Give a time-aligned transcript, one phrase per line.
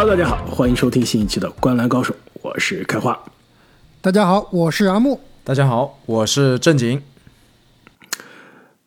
[0.00, 3.20] Hello，大家好，欢迎收听新一期的《观澜高手》，我是开花。
[4.00, 5.18] 大家好，我是阿木。
[5.42, 7.02] 大家好，我是正经。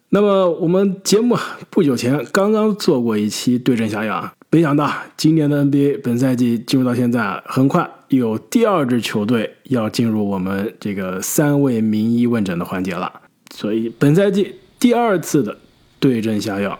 [0.08, 1.38] 那么我们节目
[1.70, 13.12] 不久前刚刚做过一期对症下药啊，没想到今年的 NBA 本赛季进入到现在，很快有第二支球队要进入我们这个三位名医问诊的环节了。
[13.54, 15.58] 所以本赛季第二次的
[16.00, 16.80] 对症下药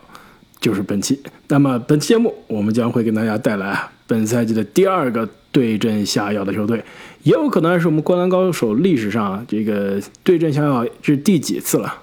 [0.62, 1.20] 就是本期。
[1.48, 6.82] 那么本期节目我们将会给大家带来本赛季的第二个对阵下药的球队，
[7.24, 11.98] 也有可能是我们灌篮高手历史上这个对阵下药是第几次了。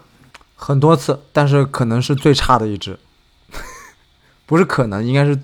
[0.55, 2.99] 很多次，但是可能是最差的一支，
[4.45, 5.39] 不是可能，应该是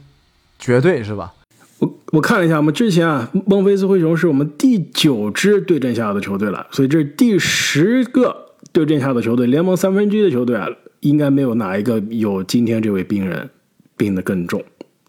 [0.60, 1.34] 绝对是吧？
[1.80, 10.68] 我我看了一下，我们之前啊，孟菲斯灰熊是我们第九支对阵下的球队了，所以这是第十个对阵下的球队，联盟三分之一的球队啊，
[11.06, 13.48] 应该没有哪一个有今天这位病人
[13.96, 14.64] 病得更重，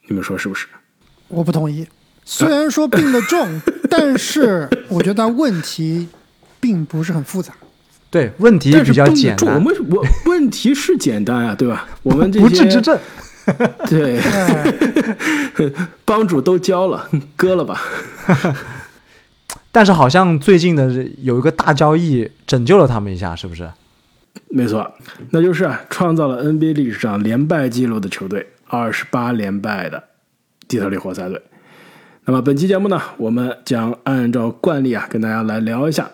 [0.07, 0.67] 你们说是不是？
[1.29, 1.87] 我不同意。
[2.23, 6.07] 虽然说病得重， 但是我觉得问题
[6.61, 7.55] 并不是很复杂。
[8.11, 9.55] 对，问题比较简单。
[9.55, 11.89] 我们我问题是简单啊， 对吧？
[12.03, 12.99] 我们这些不治之症，
[13.89, 14.21] 对，
[16.05, 17.81] 帮主都交了，割了吧。
[19.73, 20.91] 但是好像最近的
[21.23, 23.71] 有一个大交易拯救了他们一下，是不是？
[24.49, 24.95] 没错，
[25.31, 30.05] 那就是创造了 NBA 历史上连败纪录的球队，二十八连败的
[30.67, 31.41] 底特律活塞队。
[32.25, 36.11] 那么本期节目呢，我们将按照惯例啊，跟大家来聊一下。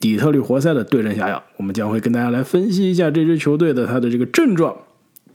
[0.00, 4.74] 底特律活塞的对症下药，我们将会跟大家来分析一下这支球队的它的这个症状、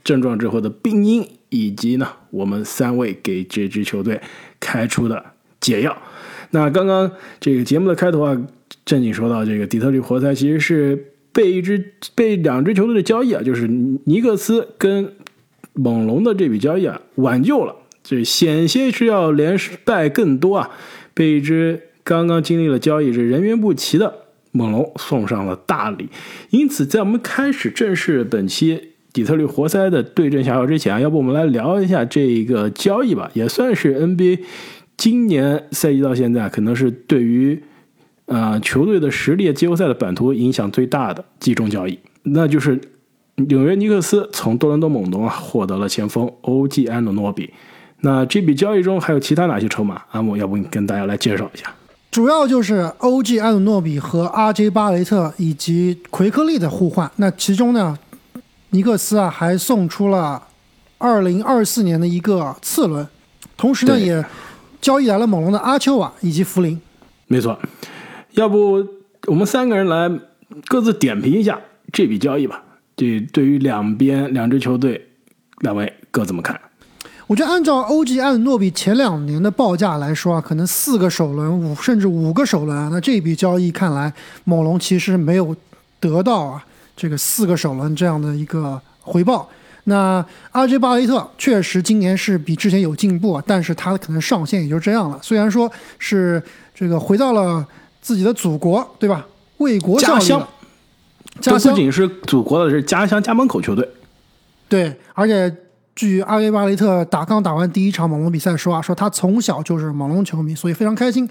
[0.02, 4.20] 症状之后的病因，以及呢我们三位给这支球队
[4.58, 5.24] 开出的
[5.60, 5.96] 解药。
[6.50, 8.36] 那刚刚这个节目的开头啊，
[8.84, 15.12] 正经说到这个底特律活塞其实是被一支被两支球队的交易啊，就是尼克斯跟
[15.74, 19.54] 猛龙的这笔交易啊挽救了，这险些是要连
[19.84, 20.70] 败更多啊，
[21.12, 24.22] 被一支刚刚经历了交易是人员不齐的。
[24.52, 26.08] 猛龙送上了大礼，
[26.48, 34.38] 因此在我们开始正式本期底特律活塞的对阵下药之前啊，要不我们来聊一下这个交易吧，也算是 NBA
[34.96, 37.62] 今年赛季到现在可能是对于
[38.26, 42.80] 呃球队的实力、季后赛的版图影响最大的集中交易，那就是
[43.36, 47.52] 纽约尼克斯从多伦多猛龙啊获得了前锋 OG 安努诺比。
[48.00, 50.02] 那这笔交易中还有其他哪些筹码？
[50.10, 51.72] 阿姆，要不你跟大家来介绍一下？
[52.10, 54.70] 主要就是欧 g 安努诺比和 R.J.
[54.70, 57.10] 巴雷特以及奎克利的互换。
[57.16, 57.98] 那其中呢，
[58.70, 60.42] 尼克斯啊还送出了
[60.98, 63.06] 2024年的一个次轮，
[63.56, 64.24] 同时呢也
[64.80, 66.80] 交易来了猛龙的阿丘瓦以及福林。
[67.26, 67.58] 没错，
[68.36, 68.86] 要不
[69.26, 70.10] 我们三个人来
[70.66, 71.58] 各自点评一下
[71.92, 72.62] 这笔交易吧。
[72.96, 75.08] 这对于两边两支球队，
[75.60, 76.58] 两位各怎么看？
[77.26, 84.12] 我觉得按照欧吉安诺比前两年的报价来说啊，可能四个首轮五甚至五个首轮啊，那这笔交易看来，
[84.44, 85.54] 猛龙其实没有
[85.98, 86.64] 得到啊
[86.96, 89.48] 这个四个首轮这样的一个回报。
[89.84, 95.18] 那阿 J 巴雷特确实今年是比之前有进步，但是他可能上限也就这样了。
[95.22, 96.42] 虽然说是
[96.74, 97.66] 这个回到了
[98.06, 99.26] 自己的祖国，对吧？
[99.56, 100.46] 为国家乡，
[101.40, 103.88] 家乡不仅是祖国的，是家乡家门口球队。
[104.68, 105.52] 对，而且。
[105.96, 111.26] 据阿维巴雷特打刚打完第一场猛龙比赛说啊，说他从小就是猛龙球迷，所以非常开心。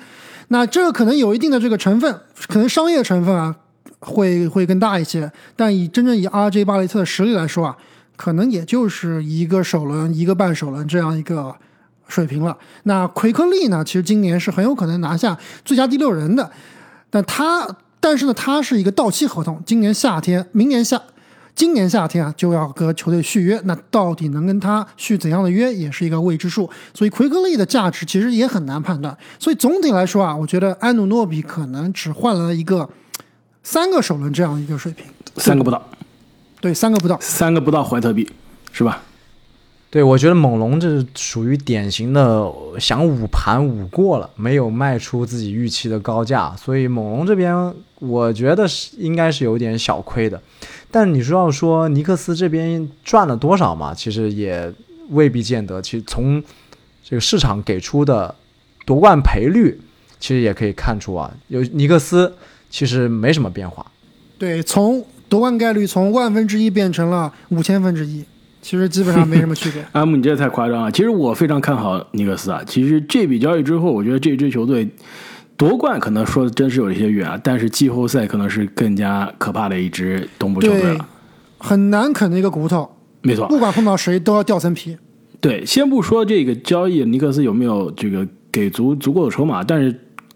[0.47, 2.12] 那这个可能有一定的这个成分，
[2.47, 3.56] 可能商业成分啊
[4.00, 5.31] 会会更大一些。
[5.56, 7.78] 但以真正以阿 J 巴雷特的实力来说啊，
[8.16, 11.56] 可能也就是一个首轮、一个半首轮这样一个
[12.07, 12.57] 水平了。
[12.83, 16.49] 那奎克利呢，其实今年是很有可能拿下最佳第六人的，
[17.09, 17.67] 但他
[17.99, 21.01] 但是呢，他是一个到期合同，今年夏天、明年夏。
[21.55, 26.69] 今年夏天啊就要和球队续约，那到底能跟他续怎样的约，也是一个未知数。
[26.94, 29.17] 所以奎克利的价值其实也很难判断。
[29.39, 32.89] 所以总体来说啊，我觉得安努诺比可能只换了一个
[33.63, 35.06] 三个首轮这样一个水平，
[35.38, 35.81] 三个不到，
[36.59, 38.30] 对，三个不到，三个不到怀特币，
[38.74, 39.01] 是吧？
[39.95, 50.42] 对，我觉得猛龙这属于典型的想捂盘捂过了，没有卖出自己预期的高价，所以猛龙这边我觉得是应该是有点小亏的。
[50.92, 53.94] 但你说要说尼克斯这边赚了多少嘛？
[53.94, 54.69] 其实也
[55.12, 55.81] 未必见得。
[55.81, 56.44] 其实从
[57.01, 58.36] 这个市场给出的
[58.86, 59.80] 夺冠赔率，
[60.19, 62.36] 其实也可以看出啊，有尼克斯
[62.69, 63.89] 其实没什么变化。
[64.38, 68.25] 对，从夺冠概率从万分之一变成了五千分之一，
[68.65, 69.85] 其实基本上没什么区别。
[69.94, 70.91] 阿姆，你这太夸张了。
[70.91, 72.59] 其实我非常看好尼克斯啊。
[72.65, 74.89] 其实这笔交易之后，我觉得这支球队。
[75.56, 81.07] 夺冠可能说的真是有一些远啊，但是季后赛可能是更加可怕的一支东部球队了，
[81.59, 82.89] 很难啃的一个骨头。
[83.21, 84.97] 没错，不管碰到谁都要掉层皮。
[85.39, 89.95] 对，先不说这个交易尼克斯有没有这个给足足够的筹码，但是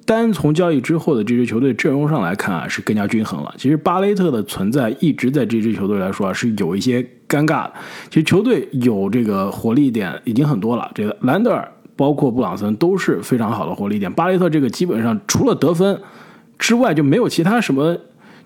[0.10, 3.54] 单从交易之后的这支球队阵容上来看啊，是更加均衡了。
[3.60, 7.74] 其实巴雷特的存在一直在这支球队来说啊是有一些尴尬的。
[8.10, 16.02] 其实球队有这个活力点已经很多了，这个兰德尔包括布朗森都是非常好的活力点，巴雷特这个基本上除了得分
[16.58, 17.96] 之外就没有其他什么。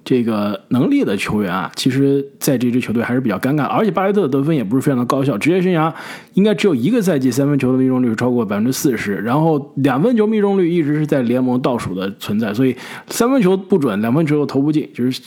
[0.06, 5.94] 这个能力的球员啊，其实在这支球队还是比较尴尬，而且巴雷特的得分也不是非常的高效，职业生涯
[6.34, 12.76] 应该只有一个赛季三分球的命中率超过百分之四十，然后两分球命中率一直是在联盟倒数的存在，所以
[13.08, 15.22] 三分球不准，两分球又投不进，就是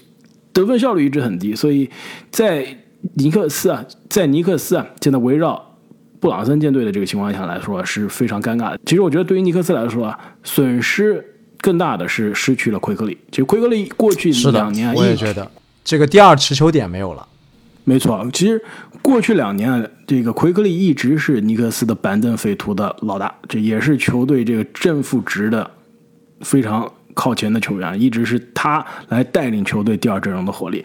[0.52, 1.88] 得分效率一直很低，所以
[2.30, 2.66] 在
[3.14, 5.78] 尼克斯啊，在尼克斯啊，现在围绕
[6.20, 8.78] 布朗森舰队的这个情况下来说是非常尴尬的。
[8.84, 11.32] 其实我觉得对于尼克斯来说啊，损失。
[11.60, 13.16] 更大的是失去了奎克利。
[13.30, 15.50] 其实奎克利过去两年，我也觉得
[15.84, 17.26] 这个第二持球点没有了。
[17.84, 18.62] 没错，其实
[19.02, 25.70] 过去两年，这个奎克利一直是尼克斯的板凳匪徒的老大，这也是球队这个正负值的
[26.40, 30.84] 非常靠前的球员，一直是他来带领球队第二阵容的火力。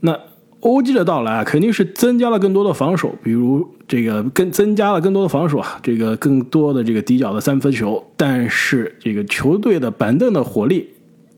[0.00, 0.18] 那。
[0.62, 8.02] OG 的到来啊肯定是增加了更多的防守，比如这个更增加了更多的防守啊，这个更多的这个底角的三分球。
[8.16, 10.88] 但是这个球队的板凳的火力，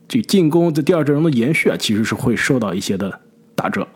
[0.07, 3.21] 这进攻的第二阵容的延续啊，其实是会受到一些的
[3.55, 3.89] 打折。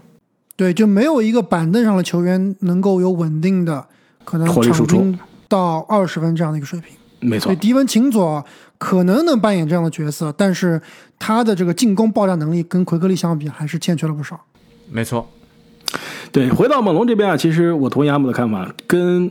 [0.57, 3.87] 对，就没有一个板凳上的球员能够有稳定的
[4.25, 5.15] 可能火力输出
[5.47, 6.97] 到二十分这样的一个水平。
[7.21, 8.43] 没错，迪文琴佐
[8.79, 10.81] 可能能扮演这样的角色，但是
[11.19, 14.41] 他的这个进攻爆炸能力跟奎克利相比还是欠缺了不少。
[14.91, 15.29] 没错，
[16.33, 19.31] 对，回到猛龙这边啊，其实我同意阿姆的看法，跟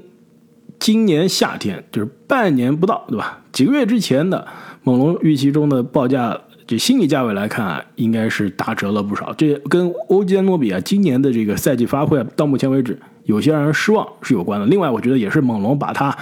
[0.80, 3.42] 今年夏天就是半年不到，对吧？
[3.51, 4.48] 几个月之前的
[4.83, 9.33] 猛龙预期中的报价，就心理价位来看，应该是打折了不少。
[9.33, 14.65] 这跟欧吉安诺比啊今年的这个赛季发挥，到目前为止有些让人失望是有关的。
[14.68, 16.15] 另外，我觉得也是猛龙把它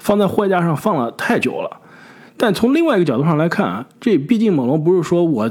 [0.00, 1.80] 放在货架上放了太久了。
[2.36, 5.48] 但从另外一个角度上来看啊，这毕竟猛龙不是说我。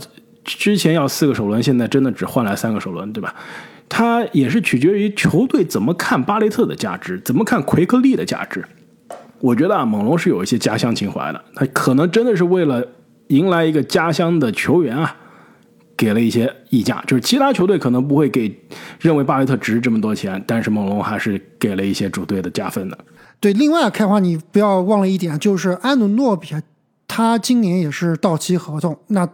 [0.58, 3.36] 之前要四个首轮，现在真的只换来三个首轮，对吧？
[3.88, 8.64] 它也是取决于球队怎么看巴雷特的价值，怎么看奎克利的价值。
[9.40, 12.86] 我觉得啊，猛龙是有一些家乡情怀的，他可能真的是为了
[13.30, 15.16] 迎来一个家乡的球员啊，
[15.98, 17.04] 给了一些溢价。
[17.08, 18.56] 就是其他球队可能不会给，
[19.00, 22.98] 认为巴雷特值这么多钱，但是猛龙还是给了一些主队的加分的。
[23.40, 26.50] 对，另外开花，你不要忘了一点，就是安努诺比，
[27.08, 29.28] 他今年也是到期合同，那。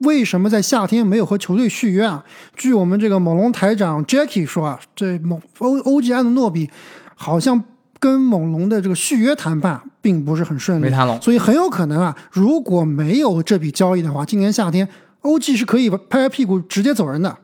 [0.00, 2.24] 为什么在夏天没有和球队续约啊？
[2.56, 6.70] 据我们这个猛龙台长 Jackie 说啊，这猛欧欧吉安的诺比
[7.14, 7.62] 好像
[7.98, 14.88] 跟猛龙的这个续约谈判并不是很顺利，没谈拢，所以很有可能啊，如果没有这笔交易的话，今年夏天
[15.20, 17.36] 欧 G 是可以拍拍屁股直接走人的。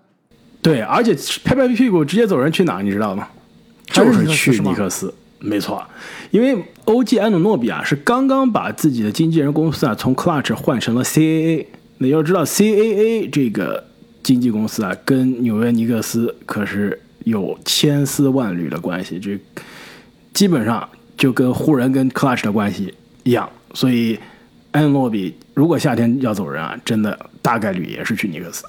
[0.62, 1.14] 对，而且
[1.44, 2.80] 拍拍屁股直接走人去哪？
[2.80, 3.28] 你知道吗？
[3.84, 5.86] 就是去尼克斯，没错，
[6.30, 11.66] 因为欧 G 安努诺比啊是刚刚把自己的经纪人公司啊从 Clutch 换成了 CAA。
[11.98, 13.82] 那要知道，CAA 这个
[14.22, 19.38] 经纪公司啊，跟纽约尼克斯可是有千丝万缕的关系，这
[20.34, 23.48] 基本上就跟湖人跟 Clutch 的关系一样。
[23.72, 24.18] 所以，
[24.72, 28.64] 安诺比如果夏天要走人啊，真的大概率也是去尼克斯。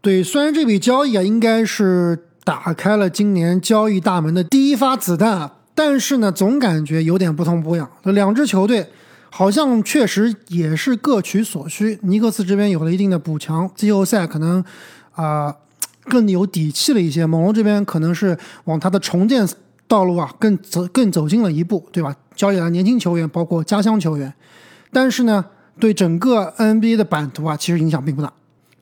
[0.00, 7.90] 对，虽然这笔交易啊，应该是打开了今年交易大门的第一发子弹，但是呢，总感觉有点不痛不痒。
[8.04, 8.86] 两支球队。
[9.30, 11.98] 好像确实也是各取所需。
[12.02, 14.64] 尼克斯这边有了一定的补强，季后赛可能
[15.12, 15.54] 啊
[16.04, 17.26] 更有底气了一些。
[17.26, 19.46] 猛龙这边可能是往他的重建
[19.86, 22.14] 道路啊更走更走近了一步，对吧？
[22.34, 24.32] 交易了年轻球员，包括家乡球员，
[24.92, 25.44] 但是呢，
[25.78, 28.32] 对整个 NBA 的版图啊，其实影响并不大。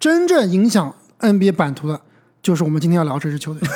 [0.01, 2.01] 真正影响 NBA 版图的，
[2.43, 3.69] 就是我们今天要聊这支球队。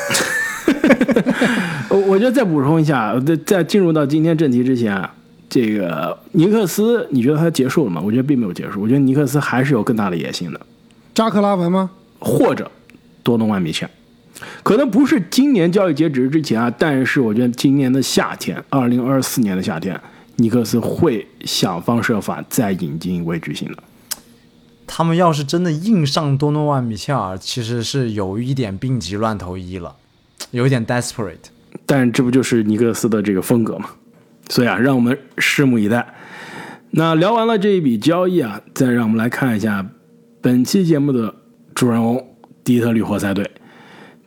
[2.07, 5.15] 我觉得再补充一下，在在进入到今天正题之前啊。
[5.49, 8.01] 这个尼克斯，你觉得他结束了吗？
[8.05, 10.61] 我觉得并没有结束，我觉得尼克斯还是有更大的野心的。
[11.15, 11.91] 扎克拉文吗？
[12.19, 12.71] 或者
[13.23, 13.89] 多诺万米切
[14.63, 20.01] 可能不是今年交易截止之前啊，但是我觉得今年的夏天，二零二四年的夏天，
[20.37, 23.83] 尼克斯会想方设法再引进一位巨星的。
[24.87, 29.97] 他们要是真的硬上多诺万米切尔，其实是有一点病急乱投医了，
[30.51, 31.37] 有一点 desperate。
[31.85, 33.91] 但这不就是尼克斯的这个风格吗？
[34.49, 36.15] 所以啊，让我们拭目以待。
[36.91, 39.87] 那聊完了这一笔交易啊，再让我们来看一下
[40.41, 41.35] 本期节目的
[41.75, 42.25] 主人翁——
[42.65, 43.51] 底特律活塞队。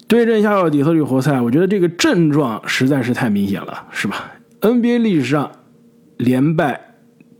[0.07, 5.49] 对阵一下底特律活塞，我觉得这个症状实在是太明显了，是吧？NBA 历史上
[6.17, 6.79] 连败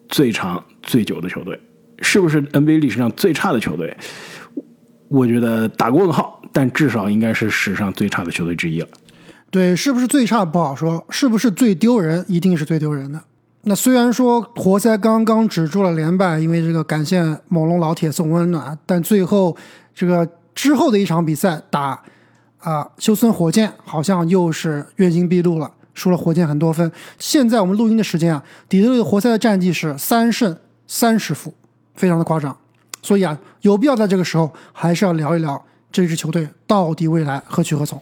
[0.08, 1.60] 最长最久的球队，
[2.00, 3.96] 是不是 NBA 历史上最差的球队？
[5.10, 8.88] 我觉得打个问号，但至少应该是史上最差的球队之一了。
[9.52, 13.22] 对，是不是最差不好说，是不是最丢人，一定是最丢人的。
[13.64, 19.56] 那虽然说活塞刚刚止住了连败，因为这个感谢猛龙老铁送温暖，但最后
[19.94, 22.02] 这个之后的一场比赛打
[22.60, 26.90] 啊休斯顿火箭，好像又是原形毕露了，输了火箭很多分。
[27.20, 31.54] 现在我们录音的时间啊，底特律活塞的战绩是三胜三十负，
[31.94, 32.56] 非常的夸张。
[33.02, 38.02] 所以啊，有必要在这个时候还是要聊一聊这支球队到底未来何去何从。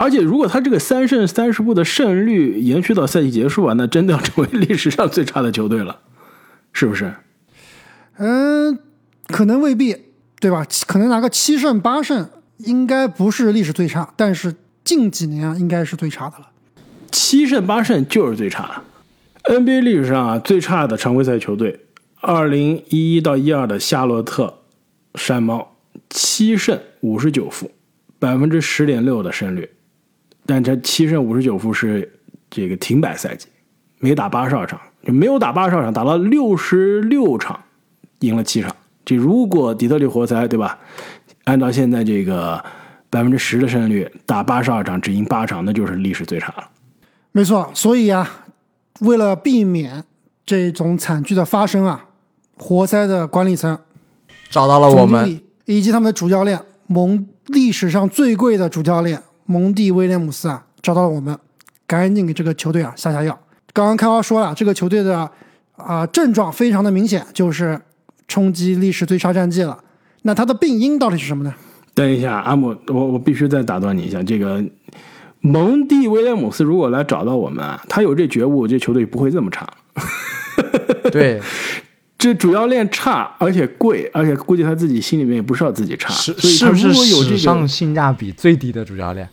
[0.00, 5.98] 而且，如果他这个三胜三十步的胜率延续到赛季结束啊，那真的要成为历史上最差的球队了，
[6.72, 7.12] 是不是？
[8.18, 8.78] 嗯，
[9.26, 9.96] 可能未必，
[10.38, 10.64] 对吧？
[10.86, 16.50] 可能拿个七胜八胜，应该不是历史最差，但是近几年啊，应该是最差的了。
[17.10, 18.82] 七胜八胜就是最差。
[19.50, 21.86] NBA 历史上啊，最差的常规赛球队，
[22.20, 24.60] 二零一一到一二的夏洛特
[25.16, 25.76] 山猫，
[26.08, 27.72] 七胜五十九负，
[28.20, 29.68] 百分之十点六的胜率。
[30.50, 32.10] 但这七胜五十九负是
[32.48, 33.46] 这个停摆赛季，
[33.98, 37.60] 没打八十二场，就没有打八十二场，打了六十六场，
[38.20, 38.74] 赢了七场。
[39.04, 40.78] 这如果底特律活塞对吧？
[41.44, 42.64] 按照现在这个
[43.10, 46.70] 百分之十的胜率，打八十二场只赢八场，那就是历史最差了。
[47.32, 48.46] 没错，所以啊，
[49.00, 50.02] 为了避免
[50.46, 52.06] 这种惨剧的发生啊，
[52.56, 53.78] 活塞的管理层
[54.48, 59.22] 找到了我们以及他们的主教练蒙历史上最贵的主教练。
[59.50, 61.36] 蒙蒂威廉姆斯啊，找到了我们，
[61.86, 63.38] 赶紧给这个球队啊下下药。
[63.72, 65.30] 刚刚开花说了，这个球队的
[65.76, 67.80] 啊症状非常的明显，就是
[68.26, 69.78] 冲击历史最差战绩了。
[70.22, 71.54] 那他的病因到底是什么呢？
[71.94, 74.22] 等一下，阿姆，我我必须再打断你一下。
[74.22, 74.62] 这个
[75.40, 79.66] 蒙蒂威廉姆斯如果来找到我们啊，他有这觉悟，这球队不会这么差。
[81.10, 81.40] 对，
[82.18, 89.26] 这主教练差，而且贵，而且估计他自己心里面也不知道自己差，是是不是史上性价比最低的主教练？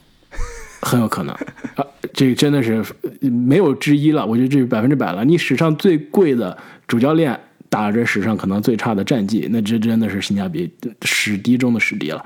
[0.86, 1.34] 很有可能
[1.76, 2.86] 啊，这真的是
[3.20, 4.24] 没有之一了。
[4.24, 5.26] 我觉得这是百分之百了。
[5.26, 6.56] 你史上最贵的
[6.88, 7.38] 主教练
[7.70, 12.24] 打着史上可能最差的战绩，那这真的是性价比史低中的史低了。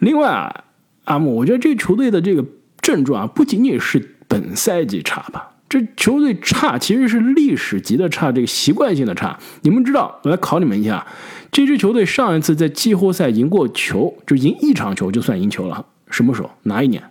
[0.00, 0.64] 另外啊，
[1.04, 2.44] 阿木，我觉得这球队的这个
[2.82, 5.48] 症状啊，不仅仅是本赛季差吧？
[5.68, 9.38] 这球队差其实是历史级的差，这个习惯性的差。
[9.62, 10.20] 你们知道？
[10.24, 11.06] 我来考你们一下，
[11.50, 16.50] 这支球队上一次在季后赛赢过球，就赢一场球就算赢球了，什么时候？
[16.64, 17.02] 哪一年？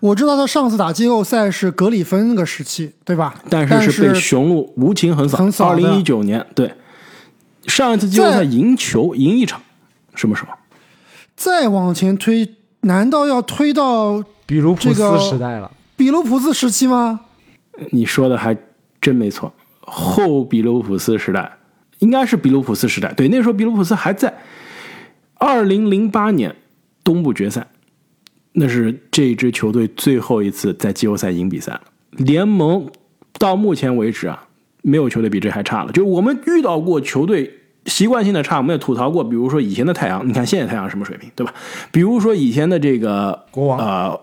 [0.00, 3.34] 我知道他上次打季后赛是格里芬那个时期，对吧？
[3.50, 5.68] 但是是被雄鹿无情横扫。
[5.68, 6.74] 二零一九年，对，
[7.66, 9.60] 上一次季后赛赢球赢一场，
[10.14, 10.52] 什么时候？
[11.36, 15.70] 再往前推，难道要推到比卢普斯时代了？
[15.96, 17.20] 比卢普斯时期吗？
[17.90, 18.56] 你说的还
[19.00, 21.50] 真没错，后比卢普斯时代
[21.98, 23.12] 应该是比卢普斯时代。
[23.12, 24.34] 对，那时候比卢普斯还在。
[25.34, 26.54] 二零零八年
[27.04, 27.66] 东部决赛。
[28.52, 31.80] 那是这支球队最后一次在季后赛赢比赛了。
[32.16, 32.88] 联盟
[33.38, 34.48] 到目前为止啊，
[34.82, 35.92] 没有球队比这还差了。
[35.92, 37.50] 就我们遇到过球队
[37.86, 39.22] 习惯性的差，我们也吐槽过。
[39.22, 41.54] 比如说以前的太阳，你看现在太阳什么水平，对吧？
[41.92, 44.16] 比如说以前的这个国王啊，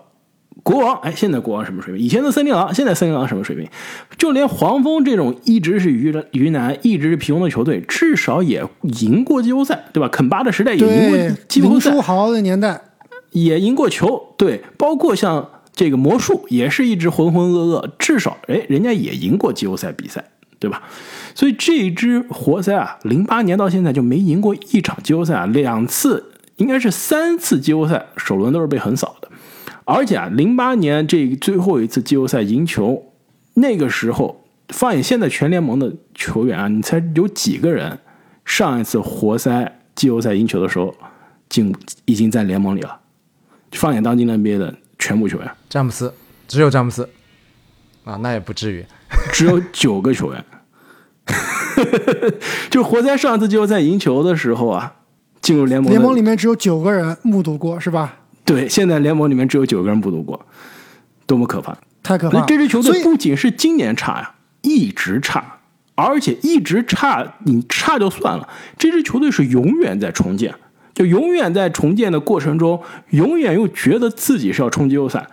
[0.62, 2.04] 国王，哎，现在国王什么水平？
[2.04, 3.66] 以前的森林狼，现在森林狼什么水平？
[4.18, 10.08] 就连黄蜂这种一直是鱼鱼腩、一直是平庸的球队，至少也赢过季后赛，对吧？
[10.08, 11.90] 肯巴的时代也赢过季后赛。
[11.90, 12.82] 林书豪的年代。
[13.44, 20.24] 也赢过球，对，包括像这个魔术也是一直浑浑噩噩，至少哎，人家也赢过季后赛比赛，
[20.58, 20.82] 对吧？
[21.34, 29.30] 所以这一支活塞啊，零八年到现在就没赢过一场季后赛啊，两次应该是三次季后赛首轮都是被横扫的，
[29.84, 33.12] 而且啊，零八年这最后一次季后赛赢球，
[33.54, 38.00] 那个时候放眼现在全联盟的球员啊，你猜有几个人
[38.44, 40.92] 上一次活塞季后赛赢球的时候
[41.48, 41.72] 进
[42.04, 42.97] 已经在联盟里了？
[43.72, 46.12] 放眼当今 NBA 的全部球员，詹姆斯
[46.46, 47.08] 只有詹姆斯
[48.04, 48.84] 啊，那也不至于，
[49.32, 50.44] 只有九个球员。
[52.70, 54.94] 就活塞上次季后赛赢球的时候啊，
[55.40, 58.16] 进入联盟，联盟里面只有九个人目睹过，是吧？
[58.44, 60.46] 对，现在联盟里面只有九个人目睹过，
[61.26, 61.76] 多么可怕！
[62.02, 62.40] 太可怕！
[62.46, 65.58] 这支球队不仅是今年差呀，一直差，
[65.94, 68.48] 而且一直差，你差就算了，
[68.78, 70.54] 这支球队是永远在重建。
[70.98, 75.24] 就永远在重建的过程中，永远又觉得自己是要冲击欧赛，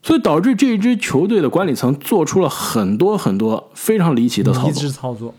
[0.00, 4.88] 所以导致这支球队的管理层做出了很多很多非常离奇的操作。
[4.88, 5.34] 操作。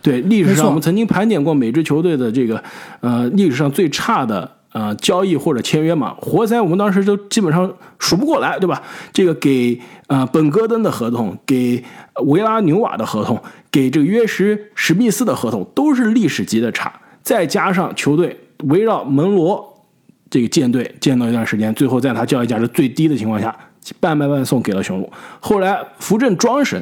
[0.00, 2.62] 对，历史上我们曾经盘点过每支球队的这个
[3.00, 8.80] 呃历史上最差的呃交易或者签约嘛，活塞我们当时都基本上数不过来，对吧？
[9.12, 11.82] 这个给呃本戈登的合同，给
[12.26, 18.38] 维拉纽瓦的合同，给这个约什史密斯的合同，都是历史级的差，再加上球队。
[18.64, 19.86] 围绕门罗
[20.28, 23.54] 这个舰队建到一段时间，最后在他交易价值最低的情况下
[23.98, 25.10] 半卖半送给了雄鹿。
[25.40, 26.80] 后来扶正庄神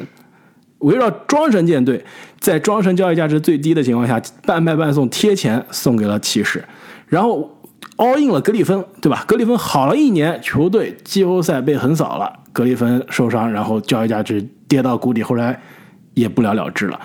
[0.79, 2.03] 围绕庄神舰队，
[2.39, 6.63] 在庄神交易价值最低的情况下，半卖半送贴钱送给了骑士，
[7.07, 7.49] 然后
[7.97, 9.23] all in 了格里芬，对吧？
[9.27, 15.59] 格里芬好了一年，球队季后赛被横扫了，格里芬受伤，然后交易价值跌到谷底，后来
[16.13, 16.99] 也不了了之了。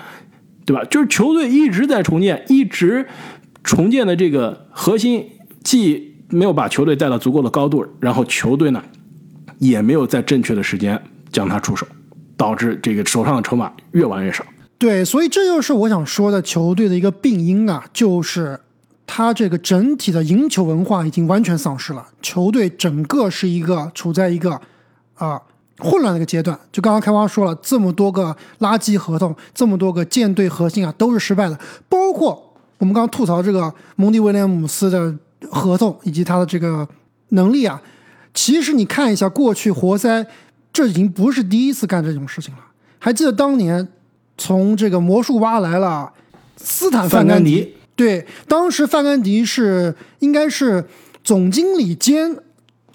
[0.65, 0.83] 对吧？
[0.89, 3.05] 就是球队一直在重建，一直
[3.65, 5.27] 重建的这个核心，
[5.63, 8.81] 既没有把球队带到足够的高度，然后球队呢
[9.57, 11.87] 也没有在正确的时间将他出手，
[12.37, 14.45] 导致这个手上的筹码越玩越少。
[14.77, 18.59] 对，所以这就是我想说的球队的一个病因啊，就是
[19.07, 24.61] 他这个整体的赢球文化已经完全丧失了，球队整个是一个处在一个
[25.15, 25.41] 啊。
[25.77, 31.59] 混乱的一个阶段，就刚刚开花说了，这么多个垃圾合同，这么多个舰队核心啊，都是失败的。
[31.89, 32.44] 包括
[32.77, 35.13] 我们刚刚吐槽这个蒙蒂威廉姆斯的
[35.49, 36.87] 合同以及他的这个
[37.29, 37.81] 能力啊，
[38.33, 40.25] 其实你看一下过去活塞，
[40.71, 42.59] 这已经不是第一次干这种事情了。
[42.99, 43.87] 还记得当年
[44.37, 46.11] 从这个魔术挖来了
[46.57, 50.85] 斯坦范甘迪，对，当时范甘迪是应该是
[51.23, 52.37] 总经理兼。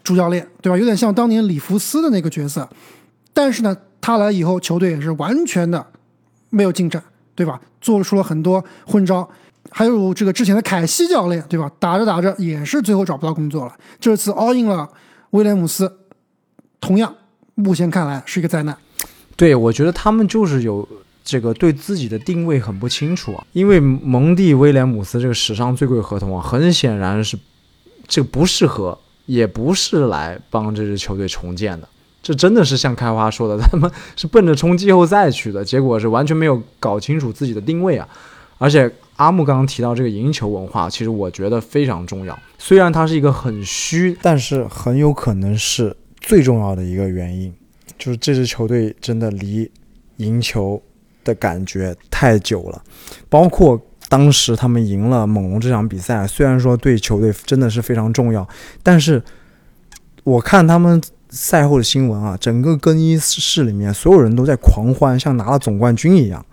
[0.02, 0.78] 主教练对吧？
[0.78, 2.66] 有点像当年里弗斯的那个角色，
[3.34, 5.86] 但是呢，他来以后，球队也是完全的
[6.48, 7.00] 没有进展，
[7.34, 7.60] 对吧？
[7.82, 9.28] 做出了很多混招，
[9.70, 11.70] 还有这个之前的凯西教练，对吧？
[11.78, 13.72] 打着打着也是最后找不到工作了。
[13.98, 14.88] 这次 all in 了
[15.30, 15.90] 威廉姆斯，
[16.80, 17.14] 同样
[17.54, 18.76] 目前看来是一个灾难。
[19.36, 20.86] 对，我觉得他们就是有
[21.24, 27.38] 这个对自己的定位很不清楚啊，因为蒙蒂威廉姆斯这个史上最贵合同啊，很显然是
[28.06, 28.98] 这个不适合。
[29.26, 31.88] 也不是来帮这支球队重建的，
[32.20, 38.08] 这真的是像开花说的，他们是奔着冲季后赛去的，结果是完全没有搞清楚自己的定位啊！
[38.58, 42.38] 而且阿木刚刚提到这个赢球文化，其实我觉得非常重要。
[42.58, 47.52] 虽然它是一个很虚，但是很有可能是最重要的一个原因，
[47.98, 49.70] 就是这支球队真的离
[50.16, 50.82] 赢球
[51.24, 52.82] 的感觉太久了，
[53.28, 53.80] 包括。
[54.08, 58.44] 当时他们赢了猛龙这场比赛，虽然说对球队真的是非常重要，
[58.82, 59.22] 但是
[60.24, 66.44] 我看他们赛后的新闻啊，整个更衣室里面所有人都在狂欢，像拿了总冠军一样。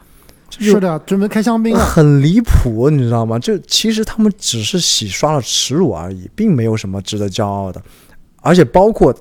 [0.49, 3.38] 是的，准备开香槟了，很离谱，你知道吗？
[3.38, 7.81] 就其实他们只是洗刷了耻辱而已，并没有什么值得骄傲的。
[8.41, 9.13] 而且包括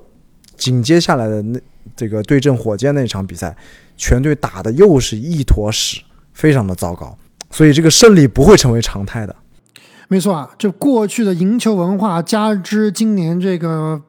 [0.55, 1.59] 紧接下来的那
[1.95, 3.55] 这个对阵火箭那场比赛，
[3.97, 6.01] 全队打的又是一坨屎，
[6.33, 7.17] 非常的糟糕。
[7.51, 9.35] 所以这个胜利不会成为常态的，
[10.07, 14.01] 没错啊，就过去的赢球文化，加之今年这个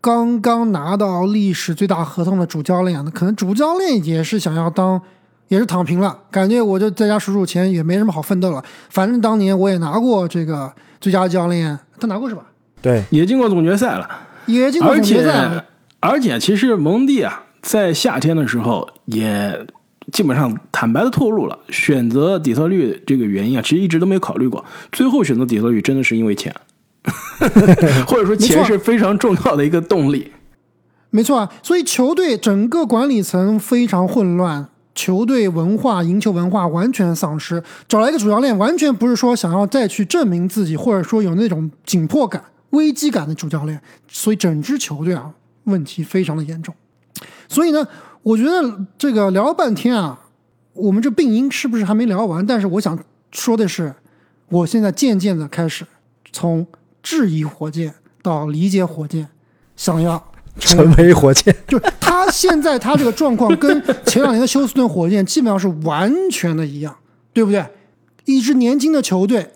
[0.00, 5.00] 刚刚拿到历史最大合同的主教练，那可能主教练也是想要当，
[5.48, 8.62] 也是躺平了，感觉我就在家数数钱，也没什么好奋斗了。
[8.90, 12.42] 反正当年我也拿过这个最佳教练，他拿过是吧？
[12.80, 14.08] 对，也进过总决赛了，
[14.46, 15.64] 也进过总决赛。
[16.00, 19.66] 而且其实蒙蒂啊，在夏天的时候也。
[20.10, 24.62] 基本上坦白的透露了，选择底特律这个原因啊，其实一直都没有考虑过。
[24.90, 26.52] 最后选择底特律真的是因为钱，
[28.08, 30.32] 或者说钱是非常重要的一个动力。
[31.10, 37.62] 没错啊，所以球队整个管理层非常混乱，球队文化、赢球文化完全丧失。
[37.88, 43.80] 找来一个主教练，完全不是说想要再去证明自己，或者说有那种紧迫感、危机感的主教练。
[44.08, 45.32] 所以整支球队啊，
[45.64, 46.74] 问题非常的严重。
[47.48, 47.86] 所以呢。
[48.24, 50.16] 我觉得这个聊了半天啊，
[50.74, 52.46] 我们这病因是不是还没聊完？
[52.46, 52.96] 但是我想
[53.32, 53.92] 说的是，
[54.48, 55.84] 我现在渐渐的开始
[56.32, 56.64] 从
[57.02, 59.26] 质疑火箭到理解火箭，
[59.74, 61.54] 想要成为火箭。
[61.68, 66.94] 就是他现在他这个状况跟前两年的休斯顿火箭基本上是完全的一样，
[67.32, 67.64] 对不对？
[68.24, 69.50] 一支年轻的球队，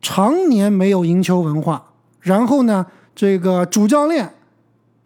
[0.00, 4.34] 常年没有赢球文化，然后呢，这个主教练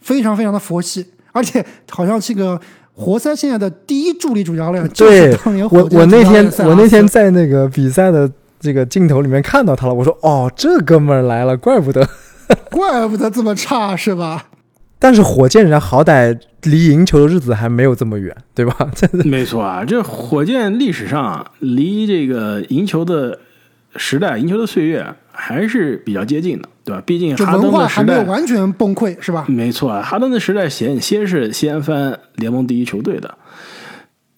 [0.00, 1.12] 非常非常的佛系。
[1.32, 2.58] 而且好像这个
[2.94, 12.08] 活塞现在的第一助理主教练就是当年我我那天我那天在那个比赛的这个镜头里面看到他了，我说哦，这哥们儿来了，怪不得，
[12.70, 14.46] 怪不得这么差是吧？
[14.98, 18.74] 但是火箭人好歹离赢球的日子还没有这么远，对吧？
[19.24, 23.38] 没错啊，这火箭历史上离这个赢球的
[23.96, 26.68] 时代、赢球的岁月还是比较接近的。
[26.86, 27.02] 对吧？
[27.04, 29.44] 毕竟哈登的时代完全崩溃，是吧？
[29.48, 33.36] 没错，啊哈登的时代先先是掀翻联盟第一球队的，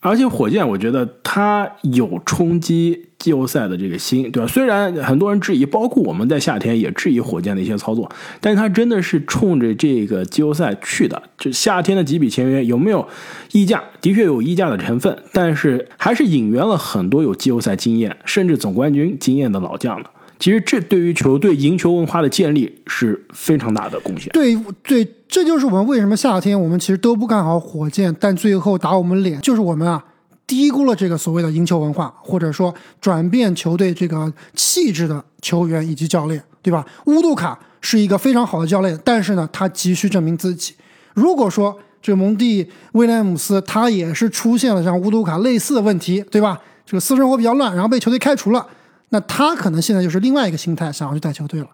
[0.00, 4.46] 而且火箭，我觉得他有冲击季后赛的这个心，对吧？
[4.46, 8.08] 虽然很多人质疑，包括我们在夏天也质疑火箭的一些操作，
[8.40, 11.20] 但他真的是冲着这个季后赛去的。
[11.36, 13.06] 就夏天的几笔签约有没有
[13.52, 13.82] 溢价？
[14.00, 20.10] 的确有溢价的成分，但是还是引援了很多有季后赛经验甚至总冠军经验的老将的。
[20.38, 24.30] 其实这对于球队赢球文化的建立是非常大的贡献。
[24.32, 30.04] 对对，这就是我们为什么夏天我们其实都不看好火箭，但最后打我们脸，就是我们啊
[30.48, 36.84] 低估了这个所谓的赢球文化，或者说转变球队这个气质的球员以及教练，对吧？
[37.04, 40.74] 乌杜卡是一个非常好的教练，但是呢，他急需证明自己。
[41.12, 46.58] 如果说这个蒙蒂威廉姆斯他也是出现了像乌杜卡类似的问题，对吧？
[46.86, 48.66] 这个私生活比较乱，然后被球队开除了，
[49.10, 51.68] 那他可能现在就是另外一个心态，想要去带球队了。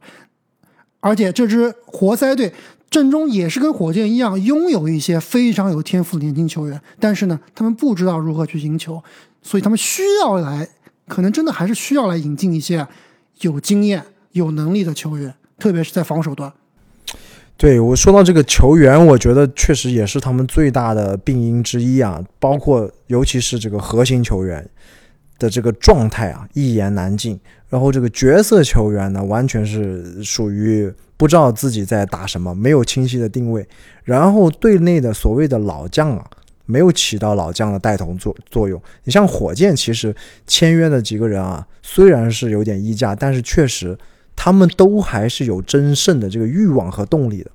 [0.98, 2.52] 而且这支活塞队
[2.94, 9.02] 阵中也是跟火箭一样，拥有一些非常有天赋的年轻球员，但是呢，他们不知道如何去赢球，
[9.42, 10.68] 所以他们需要来，
[11.08, 12.86] 可能真的还是需要来引进一些
[13.40, 16.52] 有经验、有能力的球员，特别是在防守端。
[17.56, 24.64] 对我说到这个球员，我觉得确实也是他们最大的病因之一啊，包括尤其是这个核心球员
[25.40, 27.40] 的这个状态啊，一言难尽。
[27.68, 33.66] 然后这个角色球员呢，完全是属于不知道自己在打什么，没有清晰的定位。
[34.04, 36.24] 然后队内的所谓的老将啊，
[36.66, 38.80] 没有起到老将的带头作作用。
[39.04, 40.14] 你像火箭，其实
[40.46, 43.98] 签约的几个人啊，虽然是有点溢价，但是确实。
[44.36, 47.50] 他们都还是有争胜的这个欲望和动力的，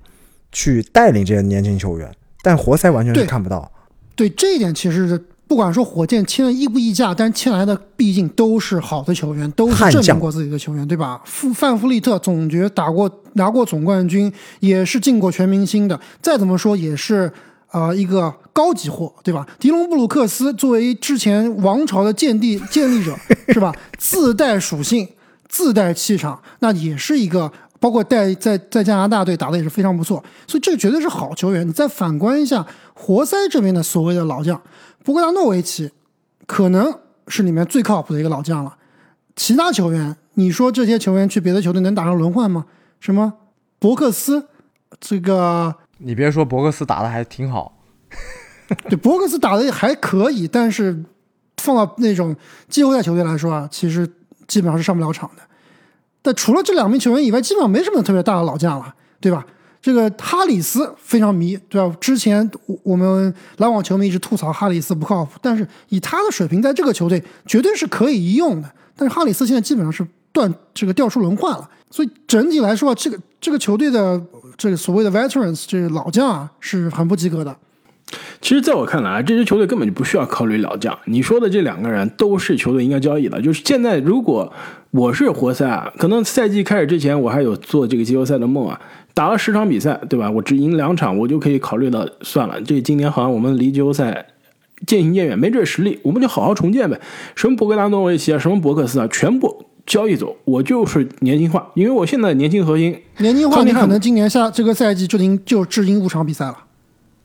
[0.50, 2.10] 去带领这些年轻球员，
[2.42, 3.70] 但活塞完全是看不到。
[4.16, 11.20] 对这一点，其实不管说火箭签了溢不溢价，但签来的毕竟都是好的球员，都是证明过自己的球员，对吧？
[11.24, 17.28] 范范弗利特总决打过拿过总冠军，也是进过全明星的，再怎么说也是
[17.72, 19.44] 呃一个高级货，对吧？
[19.58, 23.74] 迪隆布鲁克斯作为之前王朝的建立建立者，是吧？
[23.98, 25.08] 自带属性。
[25.48, 31.66] 自带气场，那也是一个，包括带在在加拿大队打的也是非常不错，所以这绝对是好球员。
[31.66, 34.62] 你再反观一下活塞这边的所谓的老将，
[35.04, 35.90] 博格达诺维奇，
[36.46, 38.76] 可能是里面最靠谱的一个老将了。
[39.36, 42.66] 其他球员，你说这些球员去别的球队能打上轮换吗？
[42.98, 43.32] 什么
[43.78, 44.48] 伯克斯，
[45.00, 47.80] 这个你别说伯克斯打的还挺好，
[48.88, 51.04] 对伯克斯打的还可以，但是
[51.58, 52.36] 放到那种
[52.68, 54.10] 季后赛球队来说啊，其实。
[54.50, 55.42] 基本上是上不了场的，
[56.22, 59.46] 但除了这两名球员以外，基本上没什么特别大的老将了，对吧？
[59.82, 61.94] 这个哈里斯非常迷，对吧？
[62.00, 62.48] 之前
[62.82, 68.70] 我们篮网球迷一直吐槽哈里斯不靠谱，但是以他的水平，在这个球队绝对是可以一用的。
[68.96, 74.20] 但是哈里斯现在基本上是断这个调出轮换了，所以整体来说，这个这个球队的
[74.58, 77.56] 这个所谓的 veterans 这老将啊，是很不及格的。
[78.40, 80.98] 其实，在我看来，这支球队根本就不需要考虑老将。
[81.04, 83.40] 你说的这两个人都是球队应该交易的。
[83.40, 84.52] 就是现在，如果
[84.90, 88.80] 我是活塞啊，可能赛季开始之前，我还有做这个季后赛的梦啊。
[89.12, 90.30] 打了十场比赛，对吧？
[90.30, 92.60] 我只赢两场，我就可以考虑到算了。
[92.62, 94.26] 这今年好像我们离季后赛
[94.86, 96.98] 渐行渐远，没这实力，我们就好好重建呗。
[97.34, 100.36] 什么博格达诺维奇啊，什么博克斯啊，全部交易走。
[100.44, 106.56] 我就是年轻化，因为我现在年轻核心，年轻化，你可能今年下这个赛季就赢就只赢五场比赛了。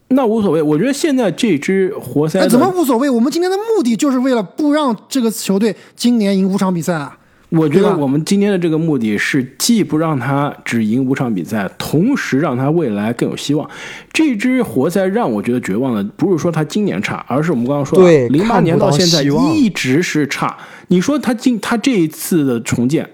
[0.09, 3.09] 那无所谓，我觉得现在这支活塞怎么无所谓？
[3.09, 7.17] 我们今天的目的就是为了不让这个球队今年赢五场比赛啊！
[7.49, 13.69] 我觉得我们今天的这个目的是既不让他只赢五场比赛，同时让他未来更有希望。
[14.11, 20.57] 这支活塞让我觉得绝望的不是说他今年差，而是我们刚刚说的零八年到现在一直是差。
[20.87, 23.09] 你说他今他这一次的重建，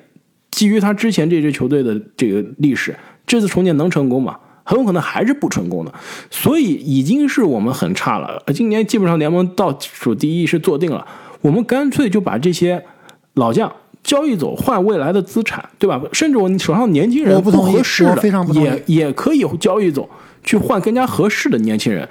[0.49, 2.95] 基于他之前这支球队的这个历史，
[3.27, 4.37] 这次重建能成功吗？
[4.63, 5.91] 很有可能还是不成功的，
[6.29, 8.41] 所以已经是我们很差了。
[8.53, 11.05] 今年基本上联盟倒数第一是坐定了，
[11.41, 12.85] 我们干脆就把这些
[13.33, 13.71] 老将
[14.03, 16.01] 交易走，换未来的资产，对吧？
[16.11, 18.21] 甚至我手上年轻人不合适的，
[18.53, 20.09] 也也可以交易走，
[20.43, 22.07] 去换更加合适的年轻人。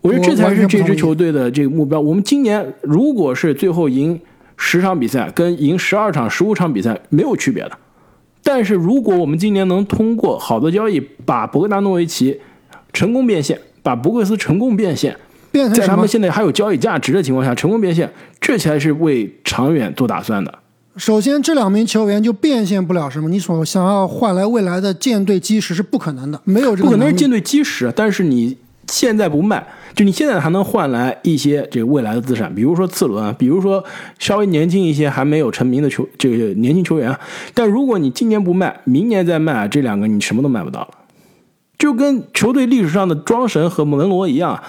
[0.00, 2.00] 我觉得这才是这支球队的这个目标。
[2.00, 4.20] 我们今年如果是最后赢
[4.56, 7.72] 十场比赛，跟赢十二场、十五场比赛没有区别的。
[8.42, 12.40] 但是，如果我们今年能通过好的交易，把博格达诺维奇
[12.92, 15.16] 成功变现，把博克斯成功变现，
[15.52, 20.52] 在他们现在还有交易价值的情况下成功变现，这才是为长远做打算的。
[20.96, 26.84] 首先，这两名球员就变现不了什么，你所想要换来未来的舰队基石是不可能的，没有这个。
[26.84, 28.56] 不可能是舰队基石，但是你
[28.88, 29.66] 现在不卖。
[29.94, 33.82] 就你现在还能换来一些这个未来的资产，比如说次轮，比如说
[34.18, 37.14] 稍微年轻一些还没有成名的球，这个年轻球员。
[37.52, 40.88] 但如果你今年不卖，明年再卖，这两个你什么都买不到了。
[41.78, 44.62] 就跟球队历史上的庄神和门罗一样，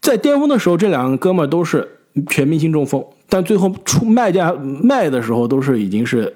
[0.00, 6.34] 在巅峰的时候，这两个哥们儿都是全明星中锋，但最后出卖价卖的时候，都是已经是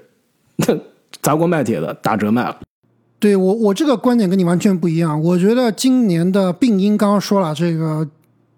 [1.22, 2.58] 砸锅卖铁的打折卖了。
[3.18, 5.22] 对我，我这个观点跟你完全不一样。
[5.22, 8.08] 我觉得今年的病因刚刚说了这个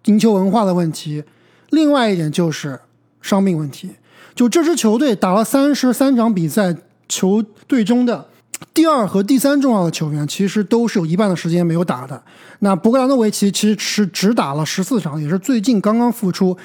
[0.07, 1.23] 赢球文化的问题，
[1.71, 2.81] 另外一点就是
[3.21, 3.91] 伤病问题。
[4.35, 6.75] 就这支球队打了三十三场比赛，
[7.09, 8.27] 球队中的
[8.73, 12.21] 第二和第三重要的球员，其实都是有一半的时间没有打的。
[12.61, 16.57] 那博格兰诺维奇其实是只打了十四场，也是最近刚刚复出。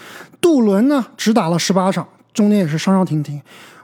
[0.42, 3.42] 杜伦呢，只打了十八场，中间也是伤伤停停。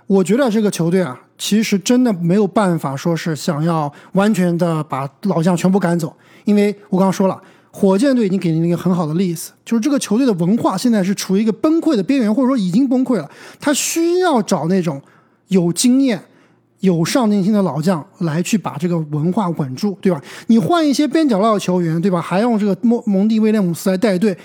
[0.08, 6.16] 我觉得这个球队啊，其实真的没有办法说是想要完全的把老将全部赶走，
[6.46, 7.42] 因为我刚刚说了。
[7.78, 13.30] 火箭队已经给了一个很好的例子，就是这个球队的文化现在是处于一个崩溃的边缘，或者说已经崩溃了。
[13.60, 15.02] 他需要找那种
[15.50, 16.24] 有经验、
[16.82, 20.22] 有上进心的老将来去把这个文化稳住，对吧？
[20.48, 22.22] 你换一些边角料球员，对吧？
[22.22, 24.38] 还用这个蒙蒙蒂威廉姆斯来带队，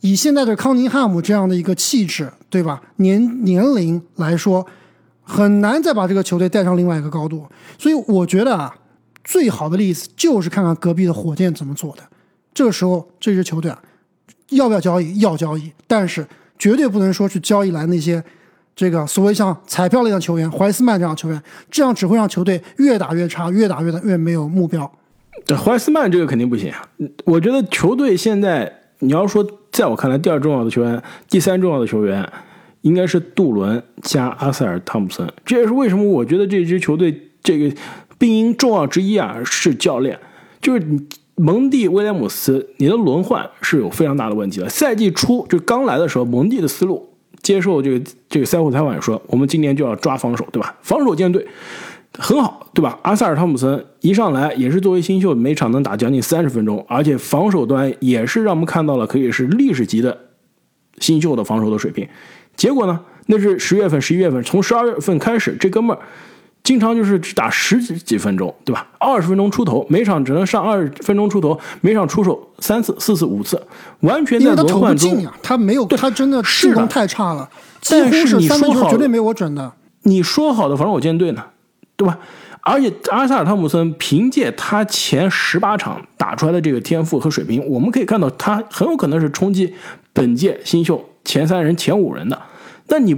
[0.00, 2.80] 以现在的康宁汉姆这样的一个气质，对吧？
[2.96, 4.64] 年年龄来说，
[5.22, 7.44] 很难再把这个球队带上另外一个高度。
[7.78, 8.74] 所以我觉得啊，
[9.24, 12.02] 最好的例子就是看看隔壁的火箭怎么做的。
[12.54, 13.82] 这个时候，这支球队啊，
[14.50, 15.18] 要不要交易？
[15.20, 16.26] 要交易，但是
[16.58, 18.22] 绝对不能说去交易来那些
[18.74, 24.90] 这个所谓像彩票类的球员，怀斯曼这样的球员，这样只会让球队越打越差，越打越越没有目标。
[25.44, 26.72] 对，怀斯曼这个肯定不行。
[27.24, 32.26] 我觉得球队现在，你要说在我看来，第二重要的球员，第三重要的球员，
[32.80, 35.26] 应该是杜伦加阿塞尔·汤普森。
[35.44, 37.74] 这也是为什么我觉得这支球队这个
[38.18, 40.18] 病因重要之一啊，是教练，
[40.60, 40.82] 就是。
[41.36, 44.68] 蒙蒂威廉姆斯，你的轮换是有非常大的问题的。
[44.68, 47.08] 赛季初就刚来的时候，蒙蒂的思路，
[47.42, 50.76] 接受这个这个赛后采访说，我们今年就要抓防守，对吧？
[50.82, 51.46] 防守舰队
[52.16, 52.98] 很好，对吧？
[53.02, 60.16] 阿塞尔汤普森一上来也是作为新秀，每场能打将近三十分钟，而且防守端也是让我们看到了可以是历史级的
[60.98, 62.08] 新秀的防守的水平。
[62.54, 66.00] 结果呢，那是十月份、十一月份，从十二月份开始，这哥们儿。
[66.64, 68.86] 经常就是只打十几几分钟，对吧？
[69.00, 73.60] 二十分钟出头，每场只能上二十分钟出头，每场出手三次、四次、五次，
[74.00, 75.26] 完全在轮换中。
[75.42, 79.72] 他没有，他真的是攻太差了，几乎是三分球绝对没我准的。
[80.02, 81.44] 你说好的防守舰队呢，
[81.96, 82.16] 对吧？
[82.60, 89.74] 而且阿萨尔汤姆森凭借他前十八场打出来的这个天赋和水平，我们可以看到他很有可能是冲击
[90.12, 92.40] 本届新秀前三人、前五人的。
[92.86, 93.16] 但你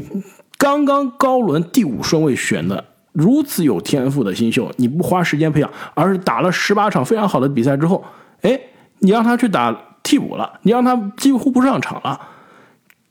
[0.57, 2.83] 刚刚高轮第五顺位选的。
[3.15, 8.05] 如此有天赋的新秀，你不花时间培养，而是打了十八场非常好的比赛之后，
[8.43, 8.59] 哎，
[8.99, 9.73] 你让他去打
[10.03, 12.21] 替补了，你让他几乎不上场了，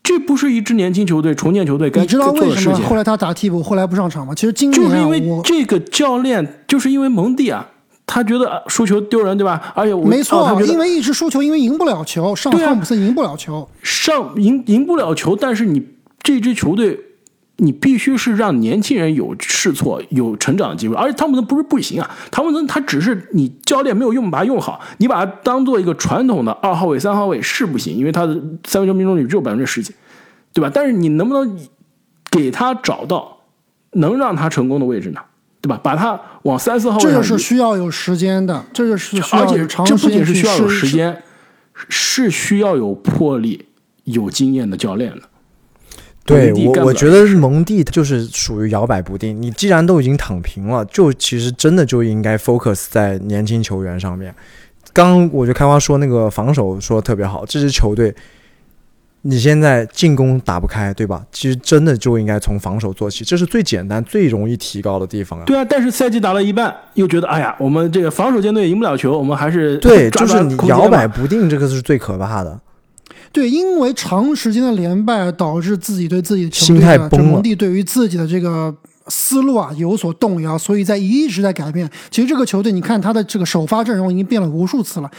[0.02, 2.34] 这不是一支年轻球队、重建球队该做的事情。
[2.34, 4.34] 你知道为什么后来他打替补，后来不上场吗？
[4.34, 7.66] 其实今年就是因为这个教练，就是因为蒙蒂啊，
[8.04, 9.72] 他觉得输球丢人，对吧？
[9.74, 15.82] 而且我没错，因为一直输球，因为赢不了球，上汤普森赢不了球，上赢赢不了球，但是你
[16.22, 17.00] 这支球队。
[17.56, 29.94] 你必须是让年轻人有试错、有成长的机会，而且汤普森不是不行啊，汤普森他只是你教练没有用把他用好，你把他当做一个传统的二号位、三号位是不行，因为他的三分球命中率只有百分之十几，
[30.52, 30.70] 对吧？
[30.72, 31.58] 但是你能不能
[32.30, 33.38] 给他找到
[33.92, 35.20] 能让他成功的位置呢？
[35.60, 35.80] 对吧？
[35.82, 41.22] 把他往三四号位，这个是需要有时间的，这个是而且这不仅是需要有时间，
[41.88, 43.66] 是需要有魄力、
[44.02, 45.22] 有经验的教练的。
[46.24, 49.40] 对我，我觉得是蒙蒂就是属于摇摆不定。
[49.40, 54.34] 你既然都已经躺平了，就其实真的就应该 focus 在年轻球员上面。
[54.92, 58.14] 刚我就开花说那个防守说的特别好，这支球队
[59.22, 61.24] 你现在进攻打不开，对吧？
[61.32, 65.44] 其实真的就应该从防守做起，这是最简单、最容易提高的地方啊。
[65.44, 72.60] 对啊，但是赛季打了一半，又觉得哎呀，我们这个防守舰队赢不了球，我们还是对，就是你摇摆不定，这个是最可怕的。
[73.32, 78.74] 对，因为长时间的连败导致自己对自己的球队的蒙蒂对于自己的这个
[79.08, 81.88] 思路啊有所动摇，所以在一直在改变。
[82.10, 85.10] 其实这个球队，你看他的这个首发阵容已经变了无数次了。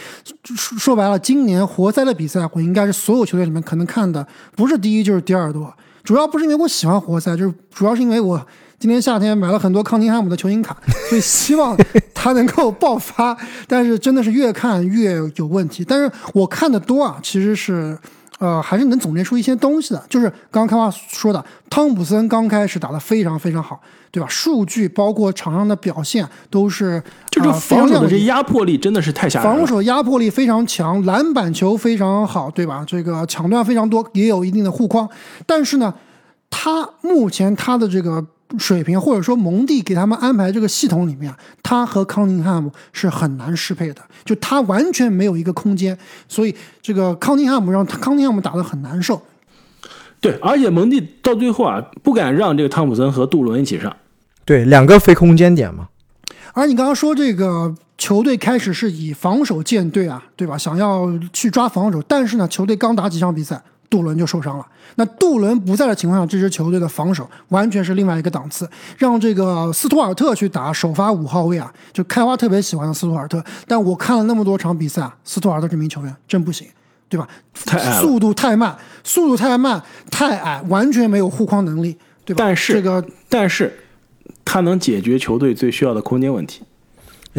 [0.44, 5.72] 说说白了，今年活塞的比赛，我应该是所有球队里面可能看的不是第一就是第二多。
[6.04, 8.46] 主要不是因为我喜欢活塞，就是主要是因为我。
[8.78, 10.76] 今年夏天买了很多康宁汉姆的球星卡，
[11.10, 11.76] 所以希望
[12.14, 13.36] 他能够爆发。
[13.68, 15.84] 但是真的是越看越有问题。
[15.84, 17.98] 但是我看的多啊，其实是，
[18.40, 20.04] 呃，还是能总结出一些东西的。
[20.10, 23.80] 就是刚刚开话说的，汤普森刚开始打得非常非常好，
[24.12, 24.28] 对吧？
[24.30, 29.52] 数据包括场上的表现都是，就是防守的这压迫力真的是太吓人。
[29.52, 32.84] 防守压迫力非常强，篮板球非常好，对吧？
[32.86, 35.10] 这个抢断非常多，也有一定的护框。
[35.46, 35.94] 但是呢，
[36.50, 38.24] 他目前他的这个。
[38.58, 49.22] 水平或者说蒙蒂给他们安排这个系统里面，他和康宁汉姆是很难适配的，就他完全没有一个空间，所以这个康宁汉姆让康宁汉姆打得很难受。
[50.20, 53.96] 对，而且蒙蒂到最后啊，不敢让这个汤普森和杜伦一起上，
[54.44, 55.90] 对，两个非空间点嘛。
[56.54, 60.58] 而你刚刚说这个球队开始是以防守建队啊，对吧？
[60.58, 63.62] 想要去抓防守，但是呢，球队刚打几场比赛。
[63.96, 64.66] 杜伦就受伤了。
[64.96, 68.70] 那杜伦不在的情况下，这支球队的防守完全是另外一个档次。
[68.98, 73.42] 让这个斯图尔特去打首发五号位啊，就开花特别喜欢的斯图尔特。
[73.66, 76.68] 但我看了那么多场比赛啊，斯图尔特这名球员真不行，
[77.08, 77.26] 对吧？
[77.54, 79.82] 太矮速度太慢，速度太慢，
[80.12, 82.44] 太矮，完全没有护框能力，对吧？
[82.44, 83.80] 但是这个但是
[84.44, 86.64] 他能解决球队最需要的空间问题。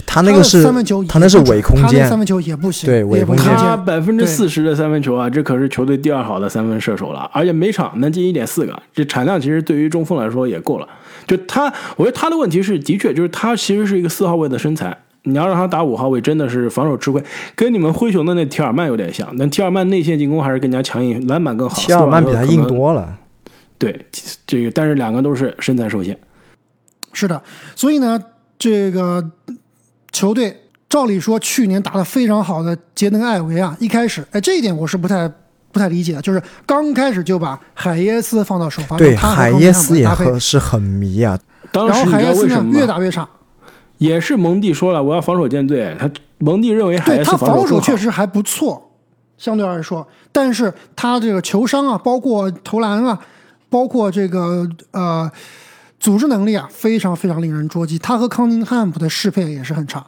[0.05, 10.89] 他那个是三分球他那是伪空间他那三，分球也不行，对伪空间他百分之四十的三分球啊，这可是球队第二好的三分射手了，而且每场能进一点四个，这产量其实对于中锋来说也够了。
[11.27, 17.23] 就他，我觉得他的问题是，的确就是他其实是一个四号位的身材，你要让他打五号位，真的是防守吃亏，
[17.55, 19.35] 跟你们灰熊的那提尔曼有点像。
[19.39, 21.77] 但提尔曼内线进攻还是更加强硬，篮板更好。
[21.77, 22.65] 提尔曼比他硬。
[22.67, 23.17] 多了。
[23.79, 24.07] 对，
[24.47, 26.17] 这个但是两个都是身材受限。
[27.13, 27.43] 是的，
[27.75, 28.21] 所以呢，
[28.59, 29.31] 这个
[30.17, 35.31] 球队照理说去年打得非常好的杰登艾维啊，一开始，哎，这一点我是不太
[35.71, 41.39] 不太理解的，就是刚开始就把海耶斯放到首发，对，他海耶斯也搭配很是很迷啊。
[41.71, 42.65] 当然后海耶斯呢？
[42.73, 43.29] 越打越差，
[43.99, 45.95] 也是蒙蒂说了，我要防守舰队。
[46.01, 48.91] 他蒙蒂认为海耶斯对他防守确实还不错，
[49.37, 53.21] 相对来说，但是他这个球商啊，包括投篮啊，
[53.69, 55.31] 包括这个呃
[55.99, 57.99] 组织能力啊，非常非常令人捉急。
[57.99, 60.07] 他和康宁汉姆的适配也是很差，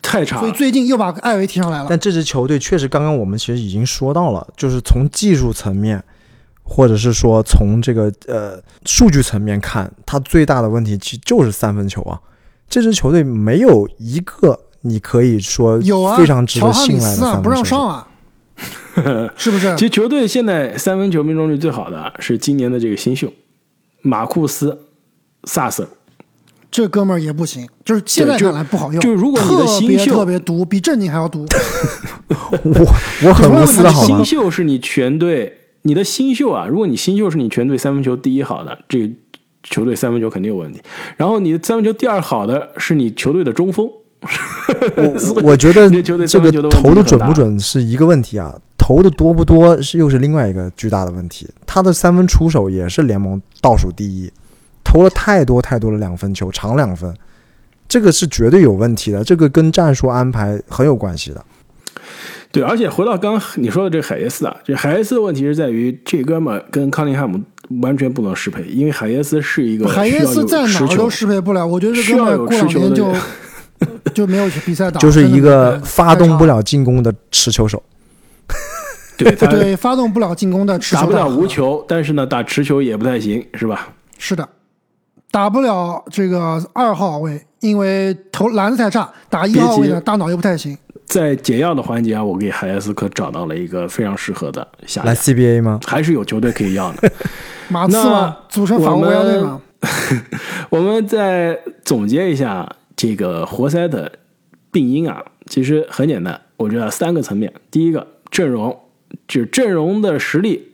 [0.00, 0.52] 太差所以。
[0.52, 1.86] 最近又把艾维提上来了。
[1.88, 6.02] 但这支球队确实，刚刚我们其实已经说到了，就是从技术层面，
[6.62, 12.20] 或者是说从这个呃数据层面看，他最大的问题其实就是三分球啊。
[12.68, 17.64] 这支球队没有一个你可以说有啊，非常值得信赖的斯啊，不三分球手。
[17.64, 18.08] 让上啊，
[19.36, 19.86] 是不是其？
[19.86, 23.32] 实球队现在三分球命中率最好的是今年的这个新秀
[24.02, 24.70] 马库斯·
[25.44, 25.88] 萨瑟。
[26.70, 29.02] 这哥们儿也不行，就是现在看来不好用。
[29.02, 31.44] 就是如果你的新特别秀特别毒，比正经还要毒。
[32.28, 34.24] 我我很无私的好吗新？
[34.24, 39.12] 秀是你全队，你的新秀啊，如果你新秀是你全队三分球第一好的，这个
[39.64, 40.80] 球队三分球肯定有问题。
[41.16, 43.90] 然后你的三分球第二好的是你球队的中锋。
[44.96, 51.48] 我我觉得这个投的准不准是一个问题啊，投的多不多是又是另外一个巨大的问题。
[51.66, 54.30] 他的三分出手也是联盟倒数第一，
[54.90, 57.14] 投了太多太多的两分球，长两分，
[57.88, 61.44] 这个是绝对有问题的，这个跟战术安排很有关系的。
[62.50, 67.40] 对，而且回到刚刚你说的这个海耶斯啊，这海耶斯的问题是在于这哥们儿跟康宁汉姆
[67.80, 73.14] 完全不能适配，因为海耶斯是一个海耶斯在哪儿都适配不了，我觉得这需要有哥们儿过两就
[74.12, 77.80] 就没有比赛打，就是一个 发动不了进攻的持球手。
[79.16, 83.90] 对，对发动不了进攻的持打不了无球，但是呢打持球也不太行，是吧？
[84.18, 84.48] 是的，
[85.30, 90.76] 打不了这个二号位，因为投篮子太差，打一号位呢大脑又不太行。
[91.06, 95.80] 在解药的环节啊，我给海耶斯科找到了一个非常适合的下来，CBA 吗？
[95.86, 97.10] 还是有球队可以要的。
[97.68, 99.60] 马刺吗，组成法国国家队吗，
[100.70, 104.10] 我们再总结一下这个活塞的
[104.70, 107.52] 病因啊，其实很简单，我觉得三个层面。
[107.70, 108.76] 第一个阵容，
[109.26, 110.69] 就是阵容的实力。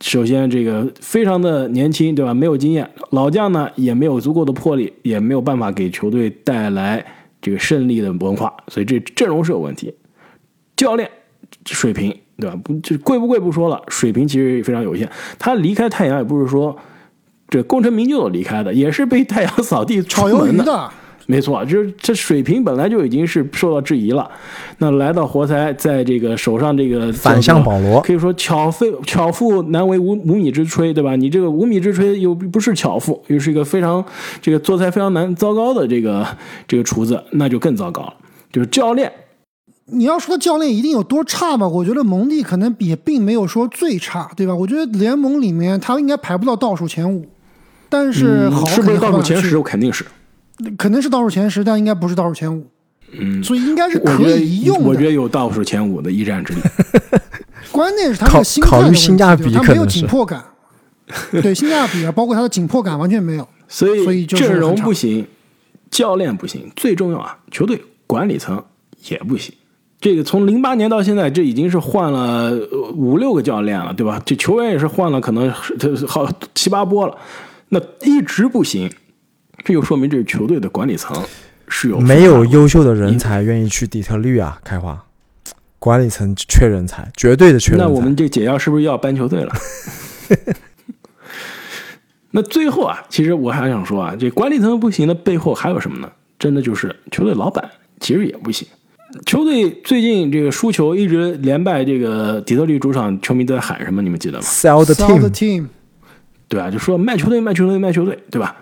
[0.00, 2.32] 首先，这个非常的年轻，对吧？
[2.32, 7.04] 没有经验，老将呢也没有足够的魄力，也没有办法给球队带来
[7.42, 9.94] 这个胜利的文化，所以这阵容是有问题。
[10.74, 11.10] 教练
[11.66, 12.56] 水平，对吧？
[12.64, 15.06] 不，就贵不贵不说了，水平其实也非常有限。
[15.38, 16.74] 他离开太阳也不是说
[17.48, 20.90] 这功成名就离开的，也是被太阳扫地出门的。
[21.30, 24.28] 没错，就是这水平本来就已经是受到质疑了。
[24.78, 31.14] 那来到活塞，在这个手上这个反向保罗可以说巧妇巧妇难为无无米之炊，对吧？
[31.14, 34.04] 你这个无米之炊又不是巧妇，又是一个非常
[34.42, 36.26] 这个做菜非常难糟糕的这个
[36.66, 38.14] 这个厨子，那就更糟糕了。
[38.52, 39.12] 就是教练，
[39.86, 41.68] 你要说他教练一定有多差吧？
[41.68, 44.54] 我觉得蒙蒂可能也并没有说最差，对吧？
[44.54, 47.26] 我觉得联盟里面他应该排不到倒数前五，
[47.88, 49.60] 但是嗯好是不是倒数前十？
[49.62, 50.04] 肯定是。
[50.76, 52.66] 肯定是倒数前十，但应该不是倒数前五，
[53.12, 55.10] 嗯，所以应该是可我觉得以用我觉得。
[55.10, 56.60] 有倒数前五的一战之力。
[57.72, 60.42] 关键是他这考个心态的考虑性价比他没有紧迫感，
[61.42, 63.46] 对性价比啊，包括他的紧迫感完全没有。
[63.68, 65.24] 所所以阵容不行，
[65.90, 68.62] 教练不行，最重要啊，球队管理层
[69.08, 69.54] 也不行。
[70.00, 74.20] 这个从零八年到现在，这已经是换了呃五六个教练了，对吧？
[74.24, 77.16] 这球员也是换了，可能是这好七八波了，
[77.68, 78.90] 那一直不行，
[79.64, 81.22] 这就说明这个球队的管理层
[81.68, 85.04] 是有没有优秀的人才愿意去底特律啊，开花。
[85.78, 87.86] 管理层缺人才，绝对的缺人才。
[87.86, 89.52] 那我们这解药是不是要搬球队了？
[92.32, 96.10] 那最后啊，其实我还想说啊，这管理层不行的背后还有什么呢？
[96.38, 98.68] 真的就是球队老板其实也不行。
[99.26, 104.00] 球队最近这个输球一直连败，这个底特律主场球迷都在喊什么？
[104.02, 105.66] 你们记得吗？Sell the team，team，
[106.46, 108.56] 对啊，就说卖球队、卖球队、卖球队，对吧？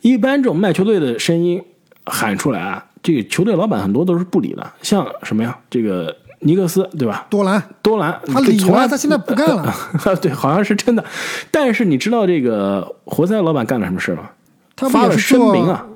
[0.00, 1.62] 一般这种卖球队的声音
[2.04, 5.58] 喊出来啊，这个球队老板很多都是不理的，像什么呀？
[5.68, 7.26] 这个尼克斯，对吧？
[7.30, 9.74] 多兰，多兰，他理从来了，他现在不干了，
[10.20, 11.04] 对，好像是真的。
[11.50, 14.30] 但是你知道这个活塞老板干了什么事吗？
[14.76, 15.86] 他发了声明啊，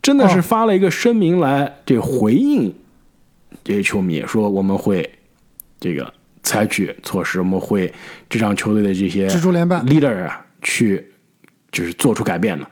[0.00, 2.74] 真的是哦发了一个声明来这个回应
[3.62, 5.08] 这些球迷，说我们会
[5.78, 7.92] 这个采取措施，我们会
[8.30, 11.12] 这场球队的这些蜘蛛联办 leader 啊，去
[11.70, 12.66] 就是做出改变的。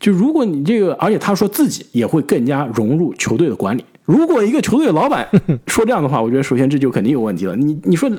[0.00, 3.84] 就如果你这个，而且他说自己也会更加融入球队的管理。
[4.04, 5.28] 如果一个球队的老板
[5.66, 7.54] 说这样的话，我觉得首先这就肯定有问题了。
[7.56, 8.10] 你你说，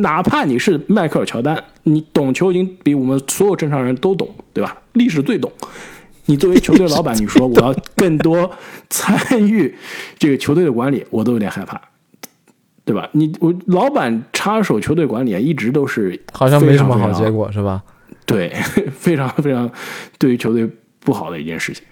[0.00, 4.76] 哪怕你是迈克尔乔丹，你懂球已经比我们所有正常人都懂，对吧？
[4.94, 5.52] 历史最懂。
[6.28, 8.50] 你作为球队老板，你说我要更多
[8.90, 9.72] 参与
[10.18, 11.80] 这个球队的管理，我都有点害怕，
[12.84, 13.08] 对吧？
[13.12, 17.80] 你我老板插手球队管理啊，一直都是好像没什么好结果是吧？
[18.24, 18.52] 对，
[18.98, 19.70] 非常非常
[20.18, 20.68] 对于球队
[21.06, 21.84] 不好的一件事情。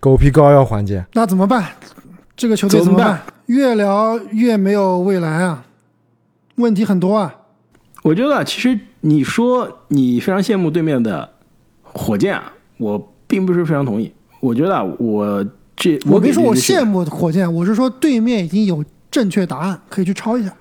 [0.00, 1.64] 狗皮膏药环节，那怎么办？
[2.36, 3.22] 这个球队怎么办么办？
[3.46, 5.64] 越聊越没有未来啊，
[6.56, 7.32] 问题很多啊。
[8.02, 11.28] 我觉得啊其实你说你非常羡慕对面的
[11.82, 14.12] 火箭啊，我并不是非常同意。
[14.40, 15.46] 我觉得啊我
[15.76, 20.52] 这我没说我羡慕火箭，我是说对面已经有正确答案，可以去抄一下。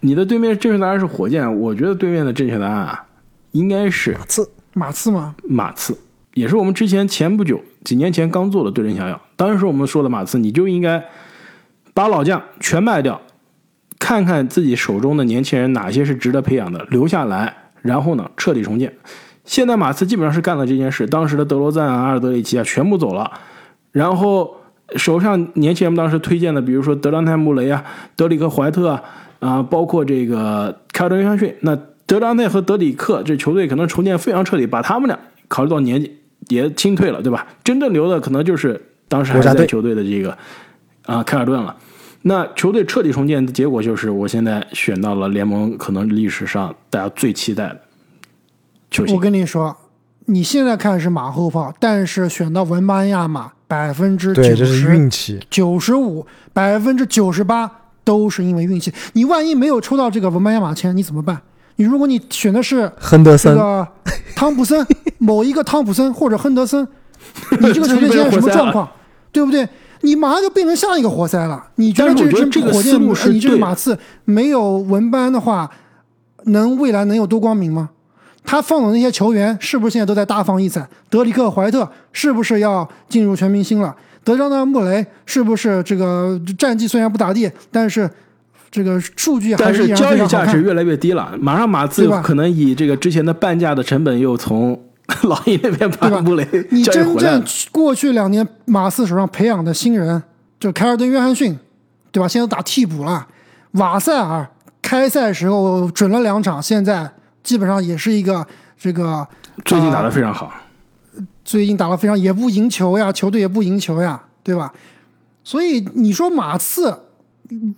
[0.00, 3.04] 你的对面正确答案是火箭，我觉得对面的正确答案啊
[3.50, 5.98] 应该是马刺马刺吗，马刺，
[6.38, 9.20] 也是我们之前前不久几年前刚做的对症下药。
[9.36, 11.04] 当时我们说的马刺，你就应该
[11.94, 13.20] 把老将全卖掉，
[13.98, 18.92] 看看自己手中的年轻人哪些是值得培养的，留下来，然后呢彻底重建。
[19.44, 23.30] 现在马刺基本上是干了这件事，当时的德罗赞啊、阿尔德里奇啊全部走了，
[23.92, 24.56] 然后
[24.96, 27.82] 手上年轻人们当时推荐的，比如说德朗泰·穆雷啊、
[28.14, 29.02] 德里克·怀特啊，
[29.40, 31.74] 啊、包括这个凯尔特·约翰逊，那
[32.06, 35.18] 德朗泰和德里克这球队可能重建非常彻底，把他们俩
[35.48, 36.17] 考虑到年纪
[36.48, 37.46] 也清退了，对吧？
[37.64, 40.38] 真正留的可能就是当时还在球队的这个
[41.04, 41.76] 啊凯尔顿了。
[42.22, 47.80] 那球队彻底重建的结果就是，我现在选到了联盟可能历史上大家最期待的
[48.90, 49.20] 球星我。
[49.20, 49.76] 跟你说，
[50.26, 55.38] 你现在看是马后炮，但是选到文班亚马百分之九十、运气。
[55.48, 57.70] 九十五、百分之九十八
[58.02, 58.92] 都是因为运气。
[59.12, 61.40] 你万一没有抽到这个文班亚马签，你怎么办？
[61.78, 63.86] 你如果你选的是亨德森，这个
[64.34, 64.84] 汤普森，
[65.18, 66.86] 某一个汤普森或者亨德森，
[67.60, 68.88] 你这个 球队现在什么状况，
[69.30, 69.66] 对不对？
[70.00, 71.64] 你马上就变成下一个活塞了。
[71.76, 75.70] 你觉得但是我觉得支火箭路你这个马刺没有文班的话，
[76.44, 77.90] 能未来能有多光明吗？
[78.44, 80.88] 他放的那些球员是不是现在都在大放异彩？
[81.10, 83.94] 德里克·怀特是不是要进入全明星了？
[84.24, 88.08] 德章的穆雷是不是这个战绩虽然不咋地，但是
[88.70, 90.26] 这个数据还但是交易。
[90.26, 94.78] 价值越来越低了，马上马刺可能以这个之前的半价的成本又从
[95.24, 97.42] 老鹰那边把对吧布雷你真正。
[97.72, 100.22] 过去两年马刺手上培养的新人，
[100.60, 101.58] 就凯尔顿·约翰逊，
[102.12, 102.28] 对吧？
[102.28, 103.26] 现在打替补了。
[103.72, 104.46] 瓦塞尔
[104.82, 107.10] 开赛时候准了两场，现在
[107.42, 108.46] 基本上也是一个
[108.78, 109.26] 这个
[109.64, 110.52] 最近打得非常好，
[111.44, 114.72] 最近打得非常也不赢球呀，球队也不赢球呀，对吧？
[115.42, 116.94] 所以你说马刺，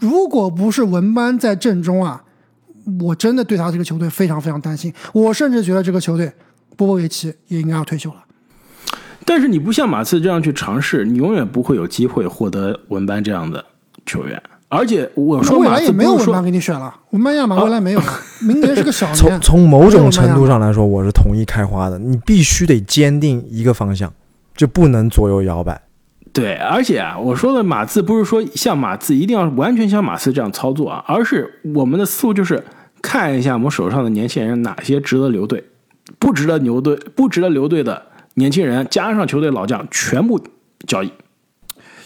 [0.00, 2.22] 如果不是文班在阵中啊，
[3.00, 4.92] 我真的对他这个球队非常非常担心。
[5.12, 6.32] 我甚至觉得这个球队
[6.76, 8.16] 波波维奇也应该要退休了。
[9.24, 13.64] 但是你不像马刺这样去尝试，你永远不会有机会获得文班这样的
[14.04, 14.42] 球员。
[14.68, 18.00] 而且我说马未来也没有文班给你选了，文班亚马未来没有，
[18.40, 19.40] 明年是个小 从年。
[19.40, 21.98] 从某种程度上来说，我是同意开花的。
[21.98, 24.12] 你必须得坚定一个方向，
[24.56, 25.80] 就不能左右摇摆。
[26.32, 32.62] 对，而且啊，我说的马刺不是说像马刺一定要完全像马刺这样操作啊，而是我们的思路就是
[33.02, 35.64] 看一下我们手上的年轻人哪些值得留队，
[36.18, 38.00] 不值得留队不值得留队的
[38.34, 40.40] 年轻人，加上球队老将全部
[40.86, 41.12] 交易。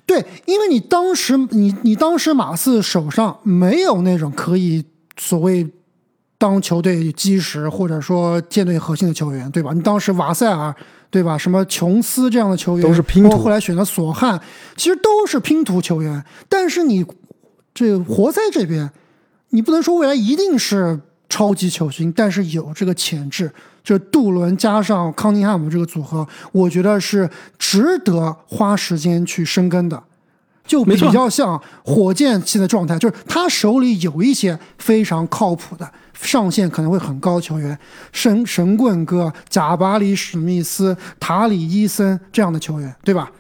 [0.06, 4.84] 对，因为你当时你你当时马刺手上没有那种可以
[5.18, 5.66] 所谓
[6.38, 9.72] 当球队基石或者说舰队核心的球员，对吧？
[9.72, 10.74] 你当时瓦塞尔，
[11.14, 11.38] 对吧？
[11.38, 14.40] 什么琼斯这样的球员都是拼图包括后来选的索汉，
[14.74, 16.20] 其实都是拼图球员。
[16.48, 17.06] 但是你
[17.72, 18.90] 这活塞这边，
[19.50, 20.98] 你不能说未来一定是
[21.28, 23.48] 超级球星，但是有这个潜质。
[23.84, 30.02] 就杜伦加上康宁汉姆这个组合，我觉得是值得花时间去深耕的。
[30.66, 35.88] 就比较像火箭现在状态，就是他手里有一些非常靠谱的
[36.20, 37.78] 上限可能会很高球员，
[38.12, 43.30] 神神棍哥、贾巴里史密斯、塔里伊森这样的球员，对吧？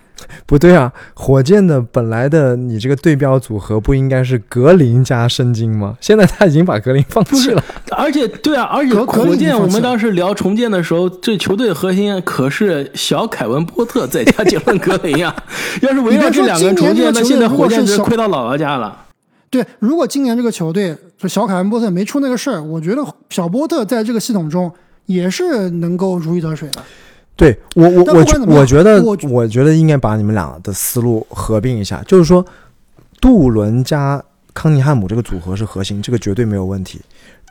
[0.46, 5.98] 不对啊，火箭的本来的你这个对标组合不应该是格林加申京吗？
[6.00, 7.62] 现在他已经把格林放弃了。
[7.90, 15.34] 而且对啊，而且火箭，我们当时聊重建的时候，这球队核心可是小凯文波特再加杰伦格林呀。
[15.82, 19.06] 要是围绕这两个人重建，那现在火箭就亏到姥姥家了。
[19.50, 24.72] 对，如果今年这个球队就小凯文波特没出那个事儿，我觉得小波特在这个系统中
[25.06, 26.82] 也是能够如鱼得水的。
[27.36, 32.44] 对我我我我觉得我我觉得应该把你们俩的思路合并一下，就是说
[33.20, 37.00] 杜伦加康尼汉姆这个组合是核心，这个绝对没有问题。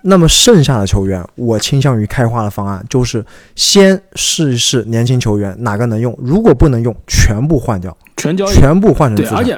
[0.05, 9.25] 那么剩下的球员，我倾向于开花的方案就是先试一试年轻球员哪个能用，如果不能用，全部换掉，全交易全部换成对。
[9.37, 9.57] 而且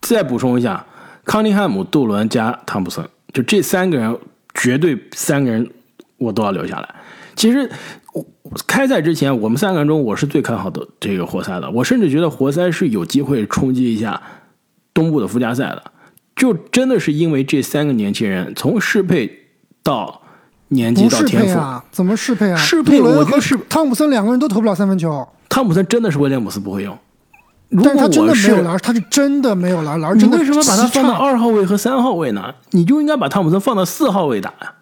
[0.00, 0.84] 再补充一下，
[1.24, 4.18] 康尼汉姆、杜伦加汤普森，就这三个人，
[4.54, 5.68] 绝对三个人
[6.16, 6.94] 我都要留下来。
[7.36, 7.70] 其实
[8.12, 8.26] 我
[8.66, 14.20] 开赛之前，我们三个人中我是最看好的这个活塞的，我甚至觉得活塞是有机会冲击一下
[14.92, 15.82] 东部的附加赛的。
[16.34, 19.30] 就真的是因为这三个年轻人，从适配
[19.82, 20.22] 到
[20.68, 21.60] 年纪到天赋？
[21.90, 22.56] 怎么适配啊？
[22.56, 26.96] 适配我觉得是汤普森两个人都投不了三分球，汤普森真的是威廉姆斯不会用。
[27.70, 32.54] 如果但是他真的没有篮，他是真的没有篮，篮你真的为什么把他放到差二号位和三号位呢？
[32.70, 34.72] 你就应该把汤普森放到四号位打呀。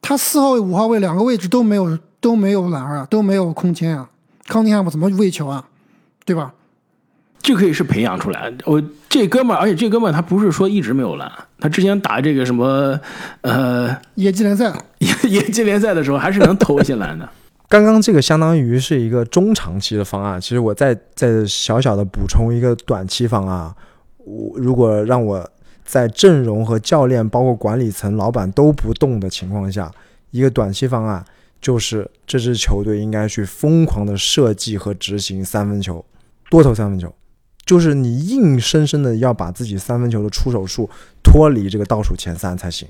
[0.00, 4.08] 他四号位、五号位两个位置都没有都没有篮啊，都没有空间啊。
[4.46, 5.64] 康尼汉姆怎么喂球啊？
[6.24, 6.52] 对吧？
[7.42, 8.56] 这可以是培养出来的。
[8.64, 12.98] 我这哥们儿，而且这哥们儿他不是说一直没有篮，他之前打这个什么
[13.42, 17.28] 呃野鸡联赛，野 野鸡联赛的时候，还是能投一些篮的。
[17.82, 23.76] 刚刚这个相当于是一个中长期的方案，其实我再再小小的补充一个短期方案啊。
[24.18, 25.48] 我如果让我
[25.84, 29.90] 在阵容和教练，包括管理层、老板都不动的情况下，
[30.30, 31.24] 一个短期方案
[31.60, 36.04] 就是这支球队应该去疯狂的设计和执行三分球，
[36.50, 37.14] 多投三分球，
[37.64, 40.88] 就是你硬生生的要把自己三分球的出手数
[41.22, 42.88] 脱离这个倒数前三才行。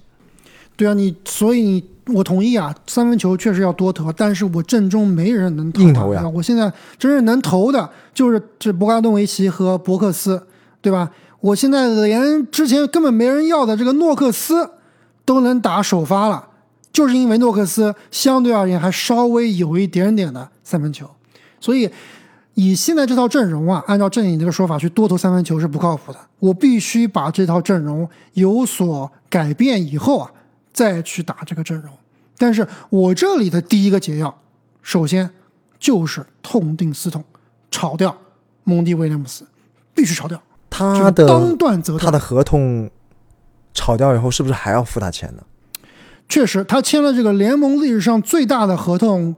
[0.77, 10.47] 对啊，你所以你我同意啊，三分球确实要多投，但是我阵中没人能投、啊，硬投呀我现在真正能投的就是这博格拉顿维奇和伯克斯，
[10.81, 11.11] 对吧？
[11.41, 14.71] 我现在连之前根本没人要的这个诺克斯
[15.25, 16.49] 都能打首发了，
[16.93, 21.09] 就是因为诺克斯相对而言还稍微有一点点的三分球，
[21.61, 21.89] 所以
[22.55, 26.19] 以现在这套阵容啊，按照正经这个说法去多投三分球是不靠谱的。
[26.39, 30.31] 我必须把这套阵容有所改变以后啊，
[30.77, 31.91] 再去打这个阵容。
[32.37, 34.39] 但是我这里的第一个解药，
[34.83, 35.31] 首先
[35.79, 37.25] 就是痛定思痛，
[37.71, 38.15] 炒掉
[38.65, 39.47] 蒙蒂威廉姆斯，
[39.95, 40.39] 必须炒掉。
[40.69, 42.05] 他的当断则断。
[42.05, 42.91] 他的合同
[43.73, 45.43] 炒掉以后，是不是还要付他钱呢？
[46.29, 49.35] 确实，他签了这个联盟历史上最大的合同，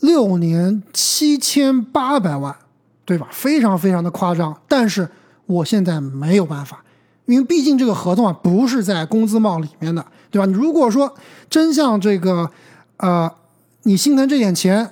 [0.00, 2.56] 六年七千八百万，
[3.04, 3.28] 对吧？
[3.30, 4.60] 非常非常的夸张。
[4.66, 5.08] 但是
[5.46, 6.82] 我现在没有办法，
[7.26, 10.46] 因为毕竟这个合同啊不是在工资帽里面的，对吧？
[10.46, 11.14] 你如果说
[11.48, 12.50] 真像这个，
[12.98, 13.30] 呃，
[13.82, 14.88] 你心疼这点钱，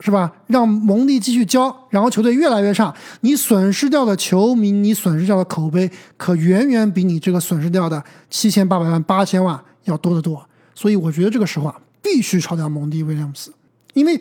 [0.00, 0.32] 是吧？
[0.48, 10.44] 让蒙蒂继续交，然后球队越来越差，你损失掉的球迷，你损失掉的口碑，可远远比你这个损失掉的七千八百万、八千万要多得多。
[10.74, 13.52] 所以我觉得这个时候啊，必须炒掉蒙蒂威廉姆斯，
[13.94, 14.20] 因为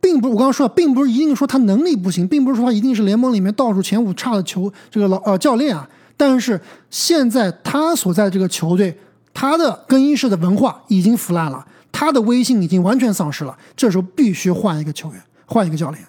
[0.00, 5.88] 并不是我刚刚说了，并不是一定说他能力不行，并不是说他一定是联盟里面倒数前五差的球这个老呃教练啊。
[6.16, 6.60] 但是
[6.90, 8.96] 现在他所在这个球队，
[9.34, 13.58] 他的更衣室的文化已经腐烂了，他的威信已经完全丧失了。
[13.76, 16.02] 这时候必须换一个球员，换一个教练。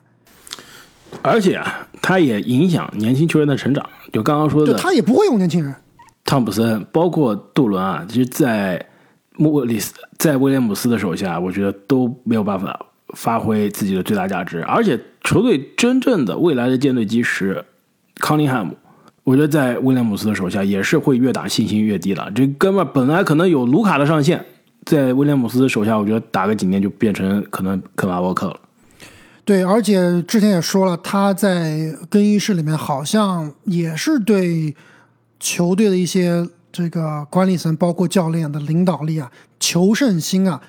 [1.22, 3.84] 而且啊，他也影响年轻球员的成长。
[4.14, 5.74] 就刚刚说对的，他也不会用年轻人。
[6.24, 8.86] 汤普森，包括杜伦啊，其实，在
[9.38, 12.80] 莫里斯在威廉姆斯的手下，我觉得都没有办法
[13.16, 14.64] 发挥自己的最大价值。
[14.64, 17.64] 而且，球队真正的未来的舰队基石
[18.16, 18.76] 康宁汉姆，
[19.26, 22.32] 我觉得在威廉姆斯的手下也是会越打信心越低的。
[22.36, 24.46] 这哥们本来可能有卢卡的上限，
[24.86, 28.60] 在威廉姆斯的手下，我觉得打个几年就变成可能肯瓦沃克了。
[29.44, 34.76] 对，而且之前也说了，他在更衣室里面好像也是对
[35.40, 40.62] 球队的一些这个管理层，包括教练的领导力啊、求胜心啊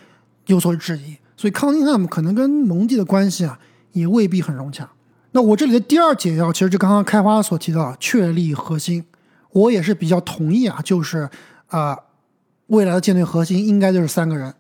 [0.47, 1.17] 有所质疑。
[1.37, 3.59] 所以康宁汉姆可能跟蒙蒂的关系啊
[3.93, 4.89] 也未必很融洽。
[5.37, 9.05] 那我这里的第二解药，其实就刚刚开花所提到确立核心，
[9.53, 11.28] 我也是比较同意啊，就是
[11.68, 11.99] 啊、呃
[12.68, 14.55] 未来的舰队核心应该就是三个人，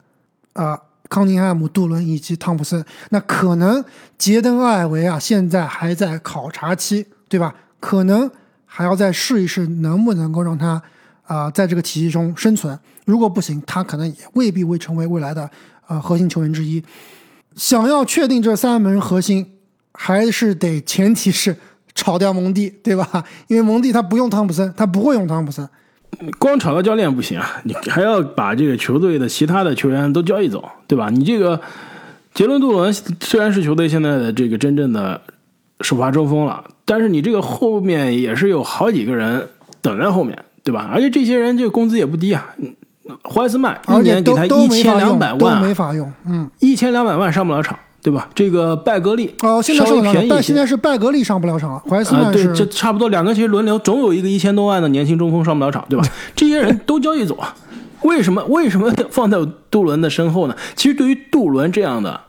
[0.52, 2.84] 啊、康宁汉姆、杜伦以及汤普森。
[3.08, 3.82] 那可能
[4.18, 7.54] 杰登·艾维啊，现在还在考察期，对吧？
[7.80, 8.30] 可能
[8.66, 10.82] 还要再试一试，能不能够让他
[11.24, 12.78] 啊、在这个体系中生存。
[13.06, 15.50] 如果不行，他可能也未必会成为未来的
[15.86, 16.84] 呃核心球员之一。
[17.54, 19.55] 想要确定这三门核心，
[19.96, 21.56] 还是得前提是
[21.94, 23.24] 炒掉蒙蒂，对吧？
[23.48, 25.68] 因为蒙蒂他不用汤普森，他不会用汤普森。
[26.38, 31.10] 光炒个教练不行啊，你还要把这个球队的其他的球员都交易走，对吧？
[31.10, 31.60] 你这个
[32.32, 35.20] 杰伦杜伦虽然是球队现在的这个真正的
[35.80, 39.48] 首发中锋了，但是你这个后面也是有好几个人
[39.82, 40.88] 等在后面，对吧？
[40.92, 42.54] 而且这些人这个工资也不低啊，
[43.22, 46.10] 怀斯曼一年给他都都一千两百，万啊，没法用。
[46.26, 48.28] 嗯，一千两百万上不了场，对吧？
[48.36, 56.06] 这个拜格利哦，现在稍微上不了场，便宜一现在是拜格利上不了场了，怀斯啊，对，曼是、这差不多两个其实轮流，总有一个一千多万的年轻中锋上不了场，对吧？
[56.36, 57.52] 这些人都交易走啊，
[58.02, 59.38] 为什么为什么 放在
[59.72, 60.54] 杜伦的身后呢？
[60.76, 62.20] 其实对于杜伦这样的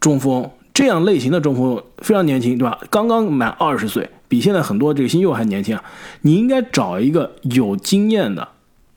[0.00, 2.76] 中锋，这样类型的中锋非常年轻，对吧？
[2.90, 5.84] 刚刚满二十岁，比现在很多这个新秀还年轻啊。
[6.22, 8.48] 你应该找一个有经验的、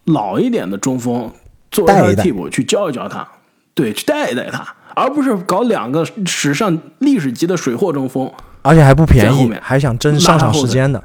[0.05, 1.31] 老一点的中锋
[1.69, 3.27] 作为他的替补去教一教他，
[3.75, 4.65] 对，去带一带他，
[4.95, 8.31] 而不是搞两个史上历史级的水货中锋。
[8.61, 11.03] 而且还不便宜后面，还想争上场时间的。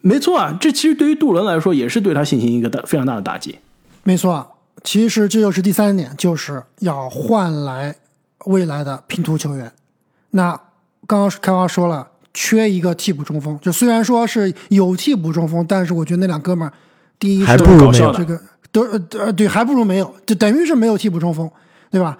[0.00, 3.58] 没错啊，这其实对于杜伦来说也是对他进行一个大非常大的打击。
[4.02, 4.48] 没错啊。
[4.82, 7.94] 其实这就是第三点，就是要换来
[8.46, 9.70] 未来的拼图球员。
[10.30, 10.58] 那
[11.06, 16.72] 刚刚开花说了，缺一个替补中锋，就虽然说是有替补中锋，但是我觉得那两哥们儿，
[17.20, 18.40] 第一还不如没有这个
[18.72, 21.48] 都呃呃对，还不如没有，就等于是没有替补中锋，
[21.90, 22.18] 对吧？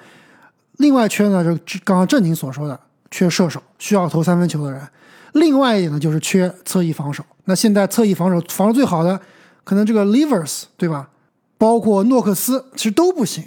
[0.82, 2.78] 另外缺呢，就刚刚正经所说的，
[3.10, 4.86] 缺射手，需要投三分球的人。
[5.32, 7.24] 另外一点呢，就是缺侧翼防守。
[7.44, 9.18] 那现在侧翼防守防守最好的，
[9.64, 11.08] 可能这个 Levers 对吧？
[11.56, 13.44] 包括诺克斯，其实都不行。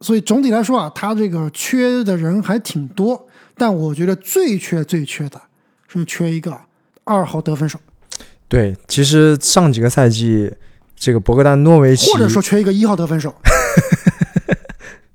[0.00, 3.26] 所以总体来说啊，他这个缺的人还挺多。
[3.56, 5.40] 但我觉得最缺最缺的
[5.88, 6.56] 是缺一个
[7.02, 7.76] 二号得分手，
[8.46, 10.54] 对，其实上几个赛季，
[10.94, 13.34] 这个博格丹诺维奇，或者说缺一个一号得分手。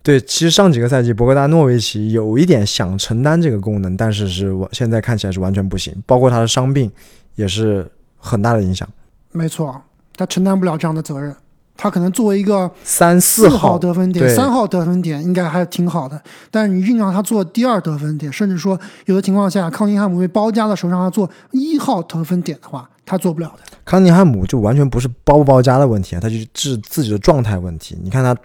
[0.03, 6.91] 对，其实上几个赛季博格达诺维奇有一点想承担这个功能，但是是完现在看起来是完全不行，包括他的伤病
[7.35, 8.87] 也是很大的影响。
[9.31, 9.81] 没错，
[10.17, 11.33] 他承担不了这样的责任。
[11.75, 23.63] 他可能作为一个三四号得分点、三号得分点应该还挺好的，但是你硬让他做第二得分点，甚至说有的情况下康宁汉姆被包夹的时候让他做一号得分点的话，他做不了的。
[23.83, 27.97] 康尼汉姆就完全不是包不包夹的问题啊，他就是自己的状态问题。
[28.03, 28.37] 你看他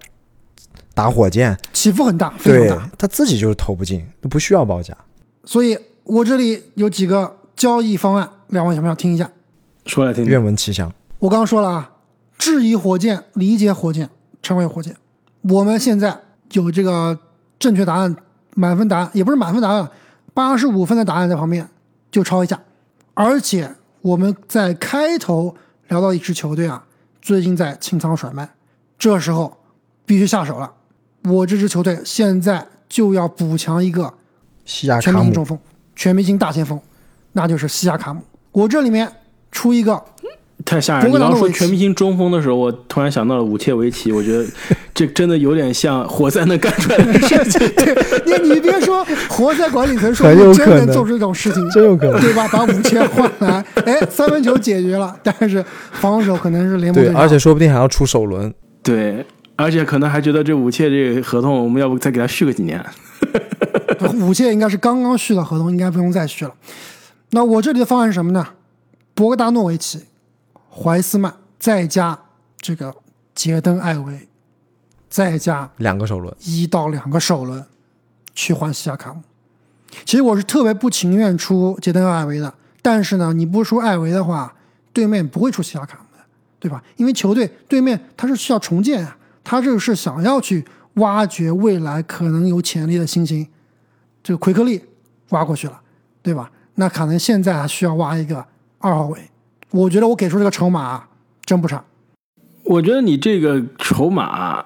[0.99, 2.91] 打火箭，起伏很大，非对常大。
[2.99, 4.93] 他自己就是投不进，都不需要报价。
[5.45, 9.31] 所以我这里有几个交易方案，两位想不想听一下？
[9.87, 10.93] 说来听听，愿闻其详。
[11.21, 11.93] 我刚刚说了啊，
[12.37, 14.11] 质疑火箭，理解火箭，
[14.43, 14.97] 成为火箭。
[15.43, 16.21] 我们现在
[16.51, 17.17] 有这个
[17.61, 18.17] 正确答案，
[18.57, 19.89] 满分答案也不是满分答案，
[20.35, 21.69] 八十五分的答案在旁边，
[22.11, 22.61] 就抄一下。
[23.15, 23.73] 而且
[24.03, 25.55] 我们在开头
[25.87, 26.85] 聊到一支球队啊，
[27.23, 28.51] 最近在清仓甩卖，
[28.99, 29.59] 这时候
[30.05, 30.73] 必须下手了。
[31.29, 34.13] 我这支球队现在就要补强一个
[34.65, 35.59] 西亚卡全明星中锋、
[35.95, 36.81] 全明星大前锋，
[37.33, 38.21] 那就是西亚卡姆。
[38.53, 39.11] 我这里面
[39.53, 40.03] 出一个
[40.65, 41.11] 太吓人！
[41.11, 44.45] 你刚说全明星中锋的时候，我突然想到了武切维奇，我觉得
[44.93, 47.61] 这真的有点像活塞能干出来的事情。
[47.77, 52.49] 对你，你别说活塞管理层说很有不定真可能能做出这种事情，真有可能对吧？
[52.49, 58.53] 把武切换来，哎， 三分球解决了，但是防守可能是联盟对，而且说不定还要出首轮。
[58.83, 59.25] 对，
[59.59, 62.81] 而且可能还觉得这武切这个合同，我们要不再给他续个几年？
[64.15, 66.55] 五切应该是刚刚续了合同，应该不用再续了。
[67.31, 68.47] 那我这里的方案是什么呢？
[69.15, 70.05] 博格达诺维奇、
[70.71, 72.17] 怀斯曼，再加
[72.59, 72.95] 这个
[73.35, 74.29] 杰登艾维，
[75.11, 77.65] 再加两个首轮，一到两个首轮
[78.37, 79.21] 去换西亚卡姆。
[80.05, 84.55] 其实我是特别不情愿出杰登艾维的，但是呢，你不出艾维的话，
[84.93, 86.25] 对面不会出西亚卡姆的，
[86.61, 86.81] 对吧？
[86.95, 89.17] 因为球队对面他是需要重建啊，
[89.49, 90.63] 他这个是想要去
[90.97, 93.49] 挖掘未来可能有潜力的新星，
[94.23, 94.79] 这个奎克利
[95.31, 95.81] 挖过去了，
[96.21, 96.51] 对吧？
[96.75, 98.45] 那可能现在还需要挖一个
[98.79, 99.19] 二号位，
[99.71, 101.03] 我觉得我给出这个筹码
[101.47, 101.83] 真不差。
[102.65, 104.63] 我觉得你这个筹码，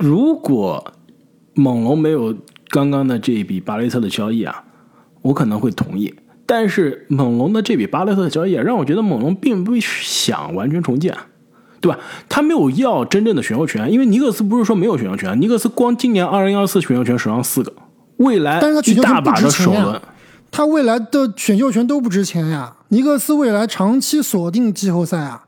[0.00, 0.92] 如果
[1.52, 2.36] 猛龙没有
[2.70, 4.64] 刚刚的这一笔巴雷特的交易啊，
[5.22, 6.12] 我可能会同意。
[6.44, 11.16] 但是猛龙的这笔巴雷特的交易啊，让我觉得猛龙并不想完全重建，
[11.84, 11.98] 对吧？
[12.28, 17.72] 他没有要真正的选秀权，因为尼克斯不是说没有选秀权，尼克斯光今年二零二四选秀权手上四个，
[18.16, 20.00] 未来但是他选一大把的首轮。
[20.50, 22.74] 他未来的选秀权都不值钱呀。
[22.88, 25.44] 尼克斯未来长期锁定季后赛啊，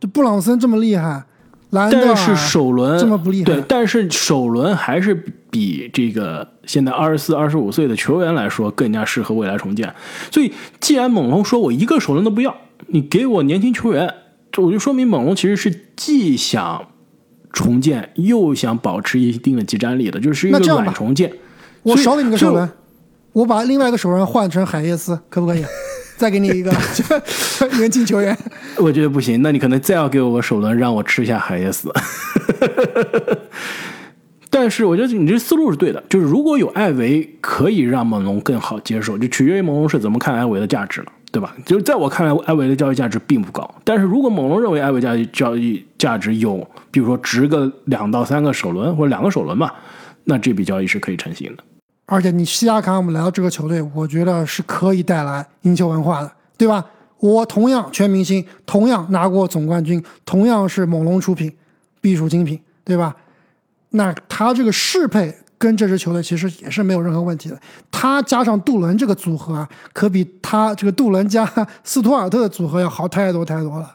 [0.00, 1.22] 这布朗森这么厉害，
[1.70, 5.14] 但是首轮这么不厉害对，但是首轮还是
[5.48, 9.94] 比这个现在二十四、二十五岁的球员来说更加适合未来重建。
[10.32, 12.52] 所以，既然猛龙说我一个首轮都不要，
[12.88, 14.12] 你给我年轻球员，
[14.58, 16.84] 这我就说明猛龙其实是既想
[17.52, 21.32] 重建又想保持一定的集战力的，就是一个软重建。
[21.84, 22.68] 我少给你个首轮，
[23.32, 25.64] 我把另外一个首轮换成海耶斯，可不可以？
[26.16, 26.74] 再给你一个
[27.78, 28.36] 年轻球员。
[28.78, 31.88] 我觉得不行，那你可能再要给我个首轮，让我吃下海耶斯。
[34.50, 41.54] 但是我觉得你这思路是对的，就是如果有艾维，可以让猛龙更好接受，就取决于猛龙是怎么看艾维的价值了，对吧？
[41.66, 43.68] 就是在我看来，艾维的交易价值并不高。
[43.84, 49.74] 但是如果猛龙认为艾维交易交易价值有，比如说值个两到三个首轮或者两个首轮吧，
[50.24, 51.62] 那这笔交易是可以成型的。
[52.06, 56.84] 而且你西亚卡姆来到这个球队，我觉得是可以带来赢球文化的，对吧？
[57.20, 61.52] 我同样全明星，同样拿过总冠军，同样是猛龙出品，
[62.00, 63.14] 必属精品，对吧？
[63.90, 67.60] 那他这个适配跟这支球队其实也是没有任何问题的。
[67.90, 71.44] 他加上杜伦这个组合啊，可比他这个杜伦加
[71.84, 73.90] 斯图尔特的组合要好太多太多了。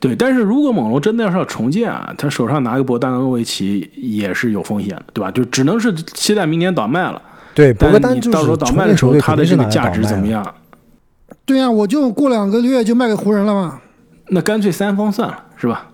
[0.00, 5.30] 对，但是如果猛龙真的要是要重建啊，他手上拿个博丹诺维奇也是有风险的，对吧？
[5.30, 7.20] 就只能是期待明年倒卖了。
[7.54, 10.26] 对，博格但你丹到时候倒卖的时候，他的这个价值怎么？
[10.26, 10.54] 样？
[11.44, 13.80] 对呀、我就过两个月就卖给湖人了嘛。
[14.28, 15.88] 那干脆三方算了，是吧？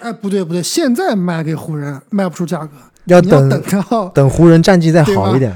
[0.00, 2.70] 哎，不对不对，现在卖给湖人卖不出价格，
[3.06, 5.52] 要等等到 等湖人战绩再好一点，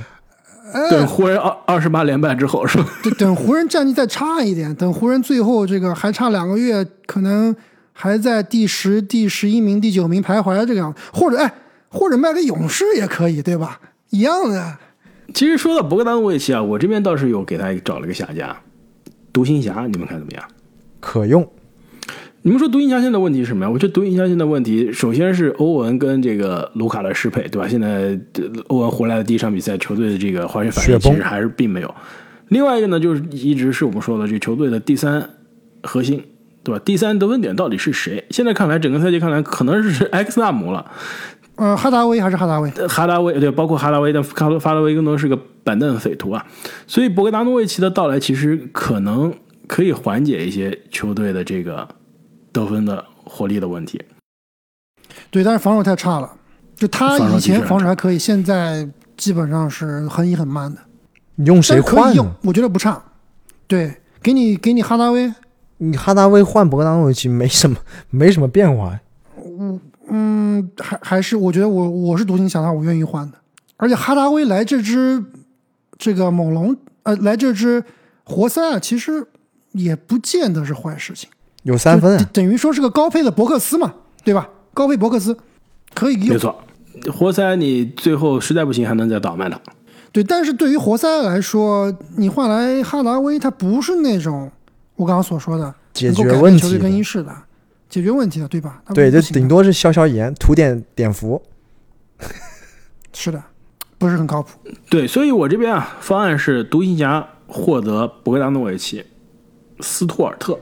[0.72, 2.86] 哎等湖人二二十八连败之后，是吧？
[3.02, 7.54] 对，等湖人战绩再差一点，等湖人最后这个还差两个月，可能
[7.92, 11.52] 还在第十、第十一名、第九名徘徊这个样子，或者哎，
[11.88, 13.80] 或者卖给勇士也可以，对吧？
[14.10, 14.76] 一样的。
[15.34, 18.56] 其实说到博格丹诺维奇啊，我这边倒是有给他找了个下家，
[19.32, 20.42] 独行侠，你们看怎么样？
[21.00, 21.46] 可用。
[22.46, 23.68] 你们说独行侠现在问题是什么呀？
[23.68, 27.66] 我觉得独行侠现在问题，首先是欧文跟这个卢卡的适配，对吧？
[27.66, 31.92] 现在呃欧文回来的第一场比赛，球队的这个化学反应其实还是并没有。
[32.50, 35.28] 另外一个呢，就是一直是我们说的这个球队的第三
[35.82, 36.22] 核心，
[36.62, 36.80] 对吧？
[36.84, 38.24] 第三得分点到底是谁？
[38.30, 40.88] 现在看来，整个赛季看来可能是 X 纳姆了。
[41.56, 46.46] 呃，哈达威还是哈达威，哈达威对，包括哈达威的卡罗法拉威更多是个板凳匪徒啊，
[46.86, 49.34] 所以博格达诺维奇的到来其实可能
[49.66, 51.88] 可以缓解一些球队的这个
[52.56, 54.02] 得分的火力的问题。
[55.30, 56.32] 对，但是防守太差了。
[56.74, 60.80] 就他以前防守还可以，现在基本上是很隐很慢的。
[61.36, 63.02] 你用谁但是可以用换？，我觉得不差。
[63.66, 65.32] 对，给你给你哈达威，
[65.78, 67.76] 你哈达威换博格达诺维奇没什么
[68.10, 68.98] 没什么变化，
[69.34, 73.38] 我嗯，还还是我觉得我我是独行侠的话，我愿意换的。
[73.76, 75.22] 而且哈达威来这支
[75.98, 77.82] 这个猛龙，呃，来这支
[78.24, 79.26] 活塞啊，其实
[79.72, 81.28] 也不见得是坏事情。
[81.66, 83.92] 有三分等于说是个高配的伯克斯嘛，
[84.22, 84.48] 对吧？
[84.72, 85.36] 高配伯克斯
[85.94, 86.62] 可以用，没错，
[87.12, 89.60] 活塞你最后实在不行还能再倒卖的。
[90.12, 90.22] 对。
[90.22, 94.48] 但是对于活塞来说，你换来哈达威，他不是那种
[94.94, 97.34] 我刚刚所说的解决问题球队更衣室的，
[97.88, 98.80] 解决问题的，对吧？
[98.94, 101.42] 对，就顶多是消消炎，涂点碘伏。
[103.12, 103.42] 是的，
[103.98, 104.50] 不是很靠谱。
[104.88, 109.04] 对，所以我这边啊，方案是独行侠获得博格达诺维奇、
[109.80, 110.60] 斯图尔特，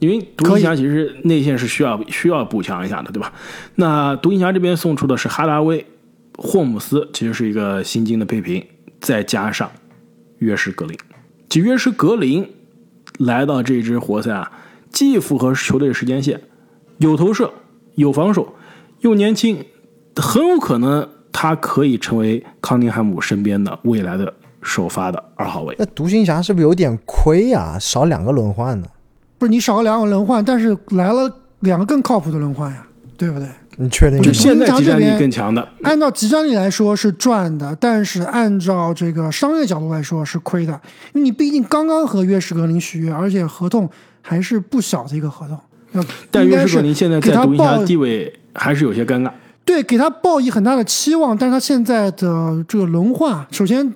[0.00, 3.32] 因为独行侠其实内线是需要需要补强一下的，对吧？
[3.76, 5.86] 那独行侠这边送出的是哈达威、
[6.36, 8.64] 霍姆斯，其实是一个新金的配平，
[9.00, 9.70] 再加上
[10.38, 10.98] 约什格林。
[11.50, 12.48] 其实约什格林
[13.18, 14.50] 来到这支活塞啊，
[14.90, 16.40] 既符合球队时间线，
[16.96, 17.52] 有投射，
[17.96, 18.54] 有防守，
[19.00, 19.64] 又年轻，
[20.16, 24.32] 很有可能他可以成为康宁汉姆身边的未来的
[24.62, 25.76] 首发的二号位。
[25.78, 28.86] 那独行侠是不是有点亏呀、少两个轮换呢？
[29.40, 32.86] 不是你少了两个轮换，但是来了两个更靠谱的轮换呀，
[33.16, 33.48] 对不对？
[33.78, 34.20] 你确定？
[34.20, 40.78] 就现在这边更强的，按照集战力来说是赚的，但是按照这个商业角度来说是亏的，
[41.14, 43.88] 因为你毕竟刚刚和约什格林续约，而且合同
[44.20, 45.58] 还是不小的一个合同。
[45.92, 49.30] 要但约什格林现在给他在独行侠报地位还是有些尴尬。
[49.64, 53.94] 对给他抱以很大的期望，但是他现在的这个轮换，首先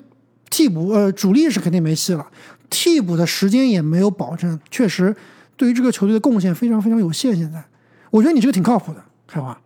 [0.48, 2.26] 替补呃主力是肯定没戏了，
[2.70, 5.14] 替补的时间也没有保证，确实
[5.56, 7.36] 对于这个球队的贡献非常非常有限。
[7.36, 7.62] 现在
[8.10, 9.58] 我觉得你这个挺靠谱的，开花，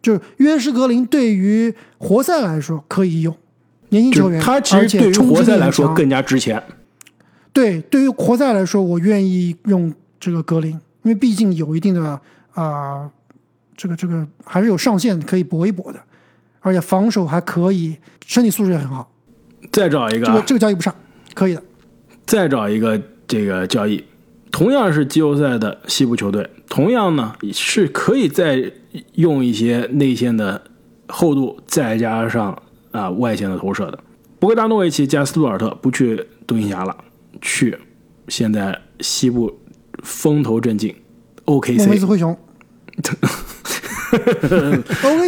[0.00, 3.36] 就是约什格林对于活塞来说可以用，
[3.90, 6.62] 年轻球员，他其实对于活塞来说更加值钱。
[7.52, 12.20] 对，对于活塞来说，我愿意用这个格林，因为毕竟有一定的啊、
[12.54, 13.10] 呃
[13.76, 16.00] 这个这个还是有上限可以搏一搏的，
[16.60, 17.94] 而且防守还可以，
[18.24, 19.10] 身体素质也很好，
[19.70, 20.94] 再找一个啊，这个这个交易不上，
[21.34, 21.62] 可以的。
[22.24, 22.98] 再找一个
[23.28, 24.02] 这个交易，
[24.56, 28.72] 同样是季后赛的西部球队，同样呢是可以再
[29.12, 30.62] 用一些内线的
[31.08, 33.98] 厚度，再加上啊外线的投射的。
[34.38, 36.96] 博格达诺维奇加斯图尔特不去独行侠了，
[37.42, 37.76] 去
[38.28, 39.54] 现在西部
[40.02, 40.94] 风头正劲
[41.44, 42.06] OKC 斯。
[42.06, 42.34] 灰熊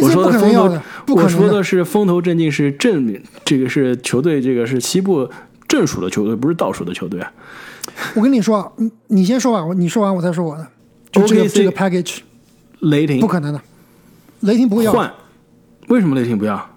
[0.01, 0.75] 我说的风头。
[1.13, 3.15] 我说的是风头正劲是正，
[3.45, 5.29] 这个是球队，这个是西部
[5.69, 7.31] 正数的球队，不是倒数的球队啊。
[8.15, 10.67] 我跟你说啊，你你先说吧，我你说完我再说我的。
[11.11, 12.17] 就这个这个 package
[12.79, 13.61] 雷霆不可能的，
[14.41, 14.91] 雷霆不会要。
[14.91, 15.11] 换，
[15.87, 16.69] 为什么雷霆不要？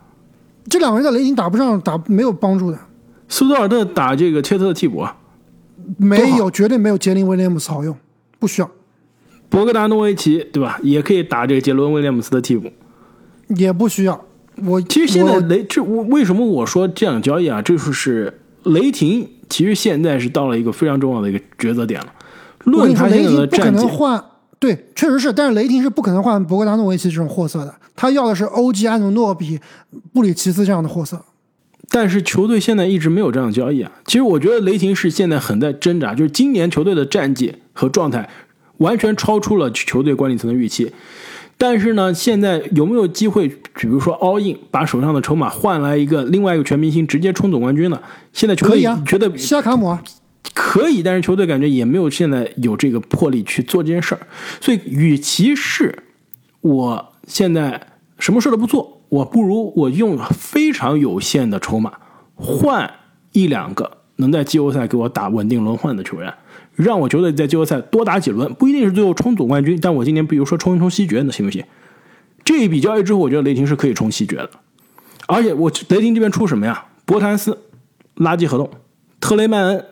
[0.71, 2.79] 这两个人在雷霆打不上，打没有帮助的，
[3.29, 5.17] 斯图尔特打这个切特的替补啊，
[5.97, 7.97] 没有绝对没有杰林威廉姆斯好用，
[8.39, 8.71] 不需要，
[9.49, 10.79] 博格达诺维奇对吧？
[10.83, 12.71] 也可以打这个杰伦威廉姆斯的替补。
[13.49, 14.25] 也不需要。
[14.65, 17.61] 我其实现在雷这我为什么我说这样交易啊？
[17.61, 22.07] 这就是雷霆其实现在是到了一个非常重要的一个抉择点了。
[22.65, 24.25] 论他现在雷霆不可的战绩能，换，
[24.59, 29.59] 对，确实是，但是雷霆是不可能换博格达诺维奇这种货色的，他要的是欧吉安努诺比、
[30.13, 31.21] 布里奇斯这样的货色。
[31.91, 33.91] 但是球队现在一直没有这样的交易啊。
[34.07, 38.31] 其实我觉得雷霆是现在很在挣扎，就是今年球队的战绩和状态
[38.79, 40.91] 完全超出了球队管理层的预期。
[41.63, 48.03] 但是呢，现在有没有机会，比如说 all in，把手上的筹码换来一个另外一个全明星，直接冲总冠军呢？
[48.33, 50.03] 现在球队觉得西亚卡姆啊，
[50.53, 54.27] 可以，但是球队感觉也没有现在有这个魄力去做这件事儿，
[54.61, 55.97] 所以与其是
[56.63, 57.81] 我现在
[58.19, 61.93] 什么事都不做，我不如我用非常有限的筹码
[62.35, 62.93] 换
[63.31, 66.35] 一两个能在季后赛给我打稳定轮换的球员，
[66.75, 71.63] 让我球队在季后赛多打几轮，不一定是最后冲总冠军，但我今年比如说冲一冲西决，那行不行？
[72.45, 74.51] 这一笔交易之后，我觉得雷霆是可以冲西决的，
[75.27, 76.87] 而且我雷霆这边出什么呀？
[77.05, 77.57] 博坦斯
[78.17, 78.71] 垃圾合同，
[79.21, 79.85] 特雷曼恩，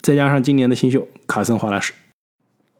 [0.00, 1.92] 再加上今年的新秀卡森华莱士，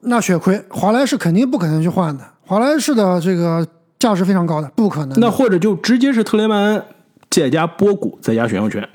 [0.01, 3.67] 那血亏，华莱士肯定不可能去换的，华莱士的这个
[3.99, 5.19] 价值非常高的，不可能。
[5.21, 6.83] 那或者就直接是特雷曼恩
[7.31, 8.89] 再加波谷再加选秀权。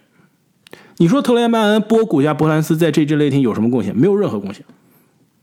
[1.01, 3.95] 你说特雷曼恩、波古加伯兰斯在这支雷霆有什么贡献？
[3.95, 4.65] 没有任何贡献。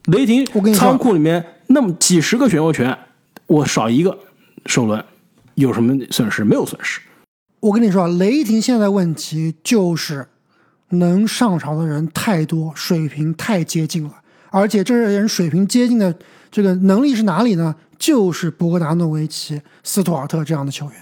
[0.04, 2.96] 雷霆我跟你说仓库里面那么几十个选秀权，
[3.46, 4.18] 我少一个
[4.66, 5.02] 首轮，
[5.54, 6.44] 有什么损失？
[6.44, 7.00] 没有损失。
[7.60, 10.28] 我跟你说啊，雷霆现在问题就是
[10.90, 14.12] 能上场的人太多，水平太接近了，
[14.50, 16.14] 而且这些人水平接近的
[16.50, 17.74] 这个能力是哪里呢？
[17.98, 20.94] 就是博格达诺维奇、斯图尔特这样的球员，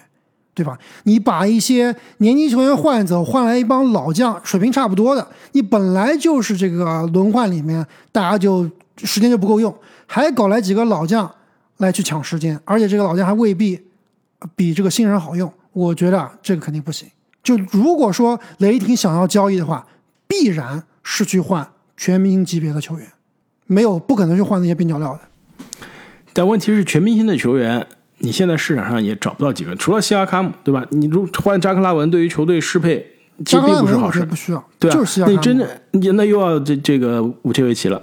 [0.55, 0.79] 对吧？
[1.03, 9.75] 你把一些年轻球员换走，换来一帮老将，水平差不多的，你本来就是这个轮换里面大家就时间就不够用，
[10.07, 11.29] 还搞来几个老将
[11.79, 13.81] 来去抢时间，而且这个老将还未必
[14.55, 17.09] 比这个新人好用，我觉得啊这个肯定不行。
[17.43, 19.87] 就如果说雷霆想要交易的话，
[20.29, 23.07] 必然是去换全明星级别的球员，
[23.67, 25.21] 没有不可能去换那些边角料的。
[26.33, 27.87] 但问题是，全明星的球员，
[28.25, 30.85] 你现在市场上也找不到几个，除了西亚卡姆，对吧？
[30.91, 33.07] 你如换扎克拉文，对于球队适配
[33.45, 34.25] 其实并不是好事。
[34.25, 38.03] 不需要，对啊，就是西亚卡姆，那你真的，你那又要这这个武切维奇了。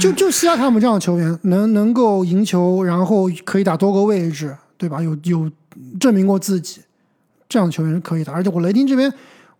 [0.00, 5.02] 就就西亚卡姆这样的球员，能能够赢球，然后可以打多个位置，对吧？
[5.02, 5.50] 有有
[5.98, 6.80] 证明过自己，
[7.48, 8.32] 这样的球员是可以的。
[8.32, 9.12] 而且我雷霆这边，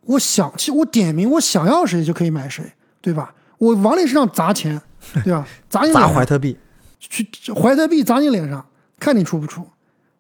[0.03, 2.64] 我想，其实我点名我想要谁就可以买谁，
[3.01, 3.34] 对吧？
[3.59, 4.80] 我往你身上砸钱，
[5.24, 5.47] 对吧？
[5.68, 6.57] 砸你脸砸怀特币，
[6.99, 8.64] 去怀特币砸你脸上，
[9.01, 9.66] 看你出不出，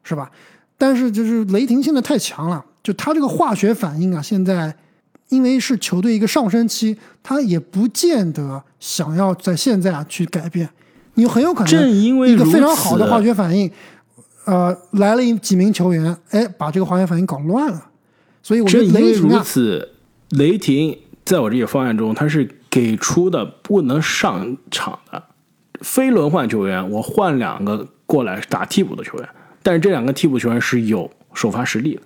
[0.02, 0.28] 是吧？
[0.76, 4.74] 但是就是雷霆现在太强了，就他这个化学反应啊，现在
[5.28, 10.68] 因为是球队一个上升期，他也不见得想要在现在啊去改变，
[11.14, 13.70] 你很有可能正因为一个非常好的化学反应，
[14.46, 17.90] 呃，来了一几名球员，哎，把这个化学反应搞乱了，
[18.42, 19.88] 所以我觉得正因为如雷霆啊，此，
[20.30, 25.22] 雷霆在我这个方案中，他是给出的不能上场的
[25.80, 29.28] 非轮换球员，我换两个过来打替补的球员，
[29.62, 32.02] 但是这两个替补球员是有首发实力的。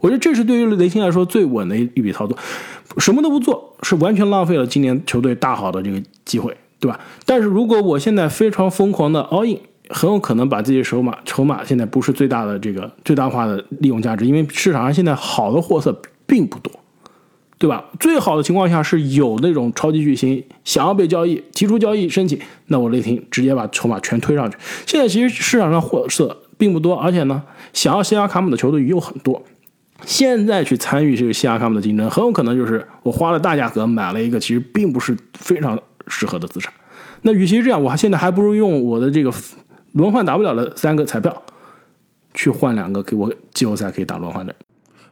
[0.00, 2.36] 我觉得这是对于雷霆来说最稳的一一笔操作，
[2.98, 6.98] 什么都不做是完全浪费了今年球队大好的这个机会，对吧？
[7.24, 15.96] 但是如果我现在非常疯狂的 all in，很有可能把自己筹码筹码现在不是最大的这个最大化的利用价值，因为市场上现在好的货色
[16.26, 16.72] 并不多，
[17.62, 17.84] 对吧？
[18.00, 22.36] 最好的情况下是有那种超级巨星想要被交易，提出交易申请，
[22.66, 24.56] 那我雷霆直接把筹码全推上去。
[24.84, 27.40] 现在其实市场上货色并不多，而且呢，
[27.72, 29.40] 想要西亚卡姆的球队又很多。
[30.04, 36.74] 现在去参与这个西亚卡姆的竞争，很有可能就是我花了大价格买了一个其实并不是非常适合的资产。
[37.20, 39.32] 那与其这样，我还现在还不如用我的这个
[39.92, 41.40] 轮换打不了的三个彩票，
[42.34, 44.52] 去换两个给我季后赛可以打轮换的。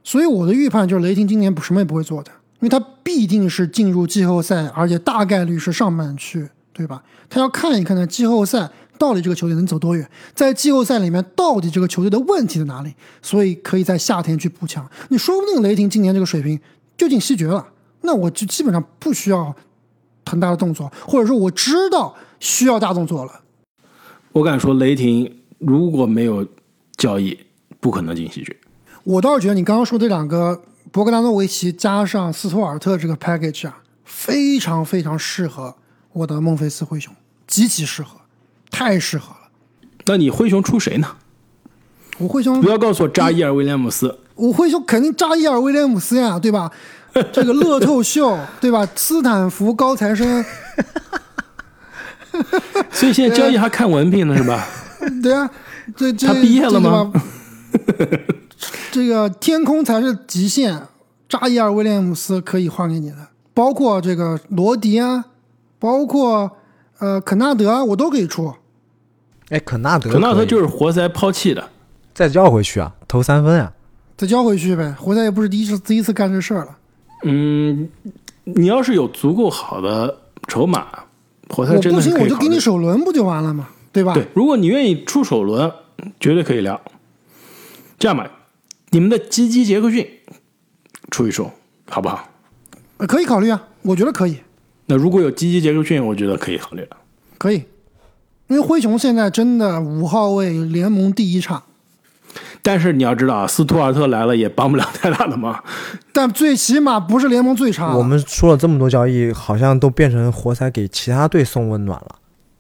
[0.02, 7.02] 所以我的预判就是雷霆今年不什么也不会做的，因为他必定是进入季后赛，而且大概率是上半区，对吧？
[7.28, 14.88] 他要看一看呢季后赛到底这个球队能走多远，在季后赛里面到底这个球队的问题在哪里，所以可以在夏天去补强。
[15.08, 16.60] 你说不定雷霆今年这个水平
[16.96, 17.66] 就进西决了，
[18.02, 19.54] 那我就基本上不需要
[20.26, 23.40] 很大的动作，或者说我知道需要大动作了。
[24.32, 26.46] 我敢说，雷霆如果没有
[26.96, 27.38] 交易，
[27.80, 28.54] 不可能进西决。
[29.02, 35.74] 我倒是觉得你刚刚说这两个博格达诺维奇加上斯图尔特这个 package 啊，非常非常适合
[36.12, 37.14] 我的孟菲斯灰熊，
[37.46, 38.16] 极其适合，
[38.70, 39.48] 太适合了。
[40.06, 41.06] 那你灰熊出谁呢？
[42.18, 46.70] 我灰熊不要告诉我扎伊尔威廉姆斯，我灰熊肯定扎伊尔威廉姆斯呀，对吧？
[47.32, 48.86] 这个乐透秀，对吧？
[48.94, 50.44] 斯坦福高材生，
[52.90, 54.66] 所以现在交易还看文凭呢，是吧？
[55.22, 55.48] 对啊，
[55.96, 57.12] 这这他毕业了吗？
[58.92, 60.80] 这个天空才是极限，
[61.28, 63.16] 扎伊尔威廉姆斯可以换给你的，
[63.54, 65.24] 包括这个罗迪啊，
[65.78, 66.50] 包括
[66.98, 68.52] 呃肯纳德啊，我都可以出。
[69.48, 71.70] 哎，肯纳德，肯纳德就是活塞抛弃的，
[72.14, 73.72] 再交回去啊，投三分啊、
[74.16, 76.76] 再交回去呗，活塞也不是第一次第一次干这事儿了。
[77.24, 77.88] 嗯，
[78.44, 80.86] 你要是有足够好的筹码，
[81.48, 83.68] 活塞真我不行，的可以考虑我就给你首轮不就完了吗？
[83.92, 84.14] 对吧？
[84.14, 85.72] 对，如果你愿意出首轮，
[86.20, 86.80] 绝对可以聊。
[87.98, 88.30] 这样吧，
[88.90, 90.06] 你们的基基杰克逊
[91.10, 91.50] 出一出，
[91.88, 92.28] 好不好？
[92.98, 94.38] 呃可以考虑啊，我觉得可以，
[94.86, 96.96] 那如果有基基杰克逊，我觉得可以考虑了。
[97.38, 97.64] 可以。
[98.48, 101.62] 因为灰熊现在真的五号位联盟第一差，
[102.62, 105.62] 但是你要知道啊，斯图尔特来了也帮不了太大的忙。
[106.12, 107.96] 但最起码不是联盟最差。
[107.96, 112.16] 我们说了这么多交易，好像都变成活塞给其他队送温暖了。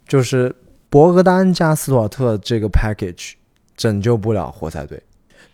[0.06, 0.54] 就是
[0.88, 3.32] 博格丹加斯图尔特这个 package
[3.76, 5.02] 拯救不了活塞队。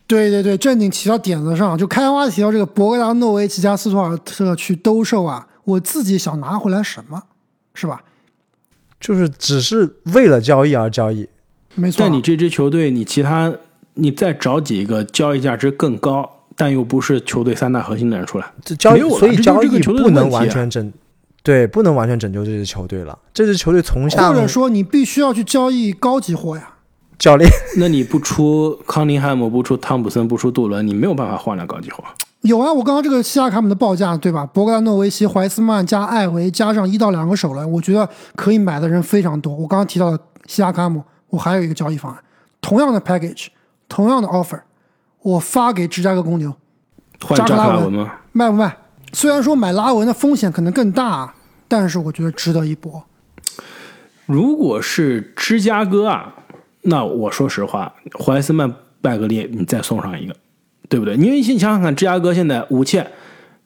[0.06, 7.22] 对对对，正经提到点子上，就开花提到这个博格达诺维奇加斯图尔特去兜售啊，我自己想拿回来什么，
[7.74, 8.02] 是吧？
[9.00, 11.28] 就是只是为了交易而交易，
[11.74, 11.96] 没错。
[11.98, 13.52] 但你这支球队，你其他
[13.94, 20.92] 你再找几个交易价值更高，但又不是球队三大核心的人出来，这交易所以交易不能完全拯，
[21.42, 23.18] 对，不能完全拯救这支球队了。
[23.34, 26.75] 这支球队从下或者说你必须要去交易高级货呀。
[27.18, 32.04] 教练 那你不出康宁汉姆，不出汤普森，不出杜伦，你没有办法换来高级货。
[32.42, 34.46] 有啊，我刚刚这个西亚卡姆的报价对吧？
[34.46, 39.52] 博格达诺维奇、怀斯曼加艾维加上一到两个首轮，我觉得可以买的人非常多。
[39.52, 42.22] 我刚刚提到的西亚卡姆，我还有一个交易方案，
[42.60, 43.46] 同样的 package，
[43.88, 44.60] 同样的 offer，
[45.22, 46.54] 我发给芝加哥公牛，
[47.24, 48.12] 换扎克拉文吗？
[48.32, 48.76] 卖不卖？
[49.12, 51.34] 虽然说买拉文的风险可能更大，
[51.66, 53.02] 但是我觉得值得一搏。
[54.26, 56.34] 如果是芝加哥啊，
[56.88, 58.72] 那我说实话，怀斯曼、
[59.02, 60.34] 拜格利，你再送上一个，
[60.88, 61.14] 对不对？
[61.16, 63.06] 因为你想想看，芝加哥现在五切，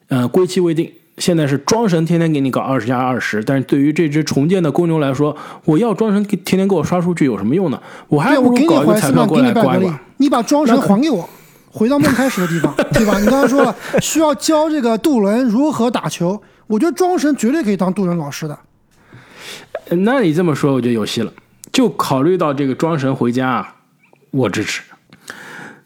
[0.07, 7.79] 呃，归期未定，现在是庄神天天给你搞二十加二十，但是对于这支重建的公牛来说，我要庄神给天天给我刷数据有什么用呢？
[8.07, 11.29] 我还，不如我给你搞一个彩票过来给你拜格利刮一刮。，你把庄神还给我，
[11.71, 13.19] 回到梦开始的地方，对吧？
[13.19, 18.57] 你刚才说了， 需要教这个杜伦如何打球，我觉得庄神绝对可以当杜伦老师的。
[19.89, 21.31] 那你这么说，我觉得有戏了。
[21.71, 23.75] 就考虑到这个庄神回家啊，
[24.31, 24.81] 我支持。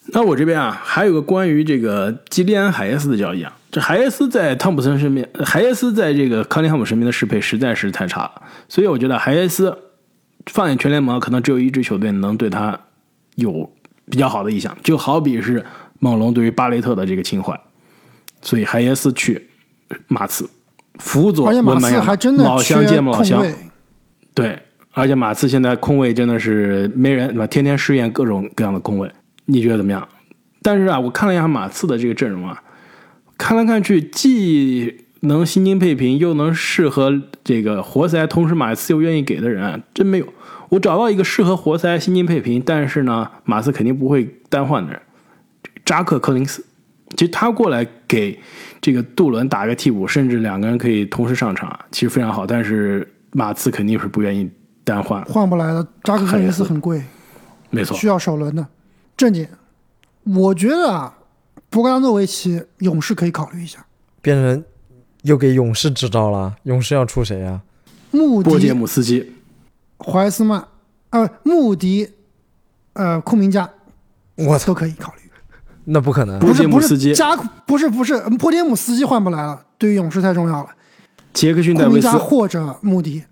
[0.09, 3.57] 那我这边啊，还有个关于这个基利安海耶斯的交易啊。
[3.71, 9.77] 这海耶斯在汤普森身边，呃海耶斯在这个康利汉姆身边的适配实在是太差了，所以我觉得海耶斯
[10.45, 12.79] 放眼全联盟，可能只有一支球队能对他
[13.35, 13.69] 有
[14.09, 15.65] 比较好的意向，就好比是
[15.99, 17.59] 猛龙对于巴雷特的这个情怀。
[18.41, 19.49] 所以海耶斯去
[20.07, 20.47] 马刺，
[20.99, 23.45] 辅佐马文班亚马刺还真的老乡缺见老乡，
[24.33, 24.59] 对，
[24.95, 27.45] 而且马刺现在空位真的是没人，对吧？
[27.45, 29.11] 天天试验各种各样的空位，
[29.45, 30.07] 你觉得怎么样？
[30.61, 32.63] 但是啊，我看了一下马刺的这个阵容啊，
[33.37, 40.33] 看来看去既能心金配平，又能适合这个活塞，同时马刺又愿意给的人，真没有。
[40.69, 45.01] 我找到一个适合活塞心金配平，但是呢，马刺肯定不会单换的人，
[45.83, 46.65] 扎克柯林斯。
[47.17, 48.39] 其实他过来给
[48.81, 52.47] 这个杜伦打个替补，甚至两个人可以同时上场，其实非常好。
[52.47, 54.49] 但是马刺肯定是不愿意
[54.85, 55.85] 单换，换不来的。
[56.03, 57.03] 扎克克林斯很贵，
[57.69, 58.07] 没错需。
[58.07, 58.65] 要首轮的。
[59.17, 59.45] 正经，
[60.23, 61.13] 我觉得啊，
[61.69, 63.85] 博格达诺维奇勇士可以考虑一下。
[64.21, 64.63] 变成
[65.23, 66.55] 又给勇士支招了。
[66.63, 67.61] 勇士要出谁啊？
[68.11, 69.35] 穆波杰、姆斯基，
[69.97, 70.65] 怀斯曼，
[71.09, 72.09] 呃，穆迪，
[72.93, 73.69] 呃，库明加
[74.35, 75.21] 我操，都可以考虑。
[75.85, 76.39] 那不可能。
[76.39, 80.69] 波不是不杰姆斯基是加不是不是波杰姆斯基换不来了，对于勇士太重要了。
[81.33, 83.23] 杰克逊戴维斯或者穆迪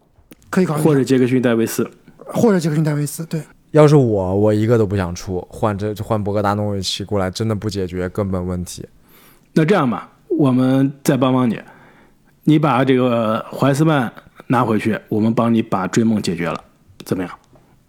[0.54, 1.89] 可以考虑，或者杰克逊戴维斯。
[2.28, 3.41] 或者杰克逊戴维斯，对，
[3.72, 8.88] 要是我，我一个都不想出，换这换博格达诺维奇过来，真的不解决根本问题。
[9.54, 11.60] 那这样吧，我们再帮帮你，
[12.43, 14.12] 你把这个怀斯曼
[14.47, 16.64] 拿回去，我们帮你把追梦解决了，
[17.04, 17.32] 怎么样？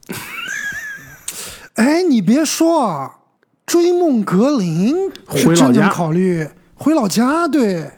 [1.77, 3.11] 哎，你别说啊，
[3.65, 7.91] 追梦格林回老家考虑回老家，对，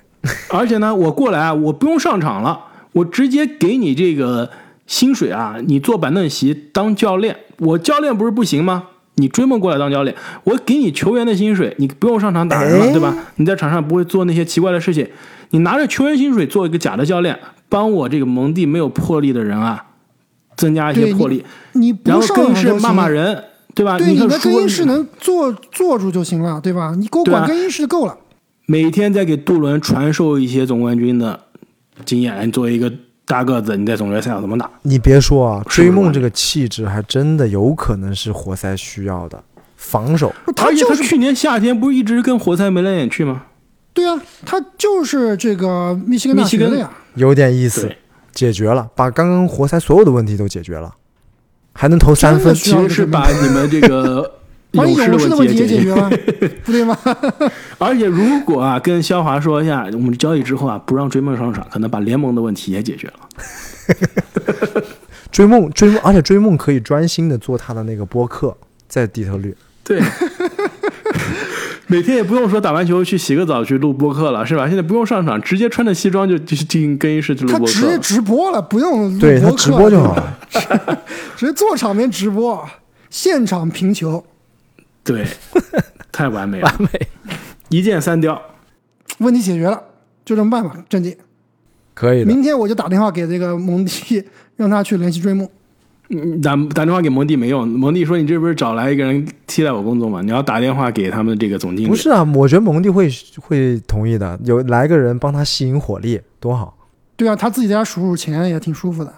[0.51, 2.66] 而且呢，我过来啊，我不用上场了，
[2.97, 4.51] 我直接给你这个
[4.87, 8.85] 薪水啊，你坐板凳席当教练，我教练不是不行吗？
[9.17, 13.15] 你追梦过来当教练，我给你球员的薪水，你不用上场打人了，哎对吧？
[13.37, 15.07] 你在场上不会做那些奇怪的事情，
[15.51, 17.39] 你拿着球员薪水做一个假的教练，
[17.69, 19.85] 帮我这个蒙蒂没有魄力的人啊，
[20.57, 23.45] 增加一些魄力，你不然后上更衣室骂骂人，
[23.75, 23.99] 对吧？
[23.99, 26.95] 对，你看你在更衣室能坐坐住就行了，对吧？
[26.97, 28.17] 你给我管更衣室就够了。
[28.69, 31.46] 每天在给杜伦传授一些总冠军的
[32.05, 32.47] 经验。
[32.47, 32.93] 你作为一个
[33.25, 34.71] 大个子，你在总决赛要怎么打？
[34.83, 39.43] 你别说啊，追梦这个气质还真的有可能是活塞需要的。
[39.77, 43.43] 防守，他就是他去年夏天不是一直跟活塞眉来眼去吗？
[43.93, 46.91] 对啊，他就是这个密西根大密西根学的呀。
[47.15, 47.91] 有点意思，
[48.33, 50.93] 解决了，把刚刚活塞所有的问题都解决了，
[51.73, 54.39] 还能投三分其实是把你们这个
[54.77, 55.95] 把你勇勇士的问题也解决。
[55.95, 56.11] 了，
[56.65, 56.97] 不对吗？
[57.79, 64.85] 而且如果啊，跟肖华说一下，我们交易之后啊，不让追梦上场，可能把联盟的问题也解决了。
[65.33, 68.57] 追梦，追梦，而且追梦可以专心的做他的那个播客，
[68.89, 69.55] 在底特律。
[69.85, 70.01] 对，
[71.87, 74.67] 每天也不用说打完球去洗个澡去录播客了，是吧？
[74.67, 77.99] 现在不用上场，直接穿着西装就就进更衣室去录他直接。
[77.99, 80.39] 直播了，不用录对他直播就好了。
[81.37, 82.67] 直接坐场面直播，
[83.11, 84.25] 现场评球，
[85.07, 85.25] 对，
[86.11, 86.89] 太完美了，完美，
[87.71, 88.41] 一箭三雕。
[89.19, 89.83] 问题解决了，
[90.25, 91.17] 就这么办吧，战绩。
[91.95, 94.23] 可以的，明天我就打电话给这个蒙蒂，
[94.57, 95.49] 让他去联系追梦。
[96.09, 100.21] 嗯打打电话给蒙蒂没用，蒙蒂说你这不是找来一个人替代我工作吗？
[100.23, 101.89] 你要打电话给他们这个总经理。
[101.89, 103.09] 不是啊，我觉得蒙蒂会
[103.41, 106.77] 会同意的，有来个人帮他吸引火力，多好。
[107.17, 109.13] 对啊，他自己在家数数钱也挺舒服的。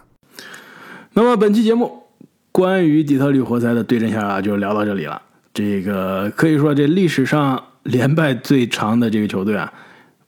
[1.12, 2.05] 那么本期节目
[2.53, 5.20] 关于底特律活塞的对阵下来就聊到这里了。
[5.59, 9.73] 这个可以说这历史上连败最长的这个球队啊，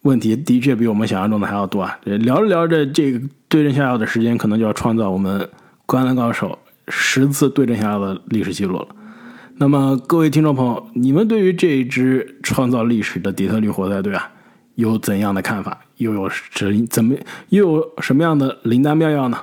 [0.03, 1.97] 问题的确比我们想象中的还要多啊。
[2.05, 5.49] 这聊着聊着，这个对阵下药的时间可能就要创造我们
[5.87, 6.59] 灌篮高手
[6.89, 8.89] 十次对阵下药的历史记录了。
[9.55, 14.29] 那么各位听众朋友，你们对于这一支创造历史的底特律活塞队啊，
[14.75, 15.79] 有怎样的看法？
[15.99, 17.15] 又有什怎么
[17.51, 19.39] 又有什么样的灵丹妙药呢？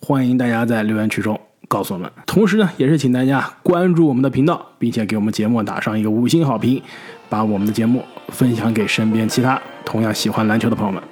[0.00, 1.38] 欢迎大家在留言区中
[1.68, 2.10] 告诉我们。
[2.26, 6.82] 同时呢，也是请大家关注我们的频道，并且给我们节目打上一个五星好评，
[7.28, 11.02] 把我们的节目分享给身边其他同样喜欢篮球的朋友们。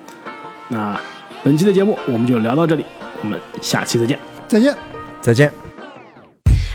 [0.69, 0.99] 那
[1.45, 2.85] 本期的节目我们就聊到这里，
[3.23, 4.19] 我们下期再见。
[4.49, 4.75] 再见。
[5.21, 5.53] 再见。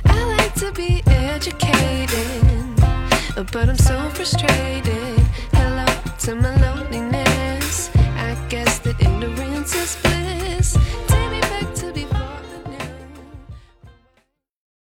[0.03, 2.15] I like to be educated,
[3.51, 3.75] but I'm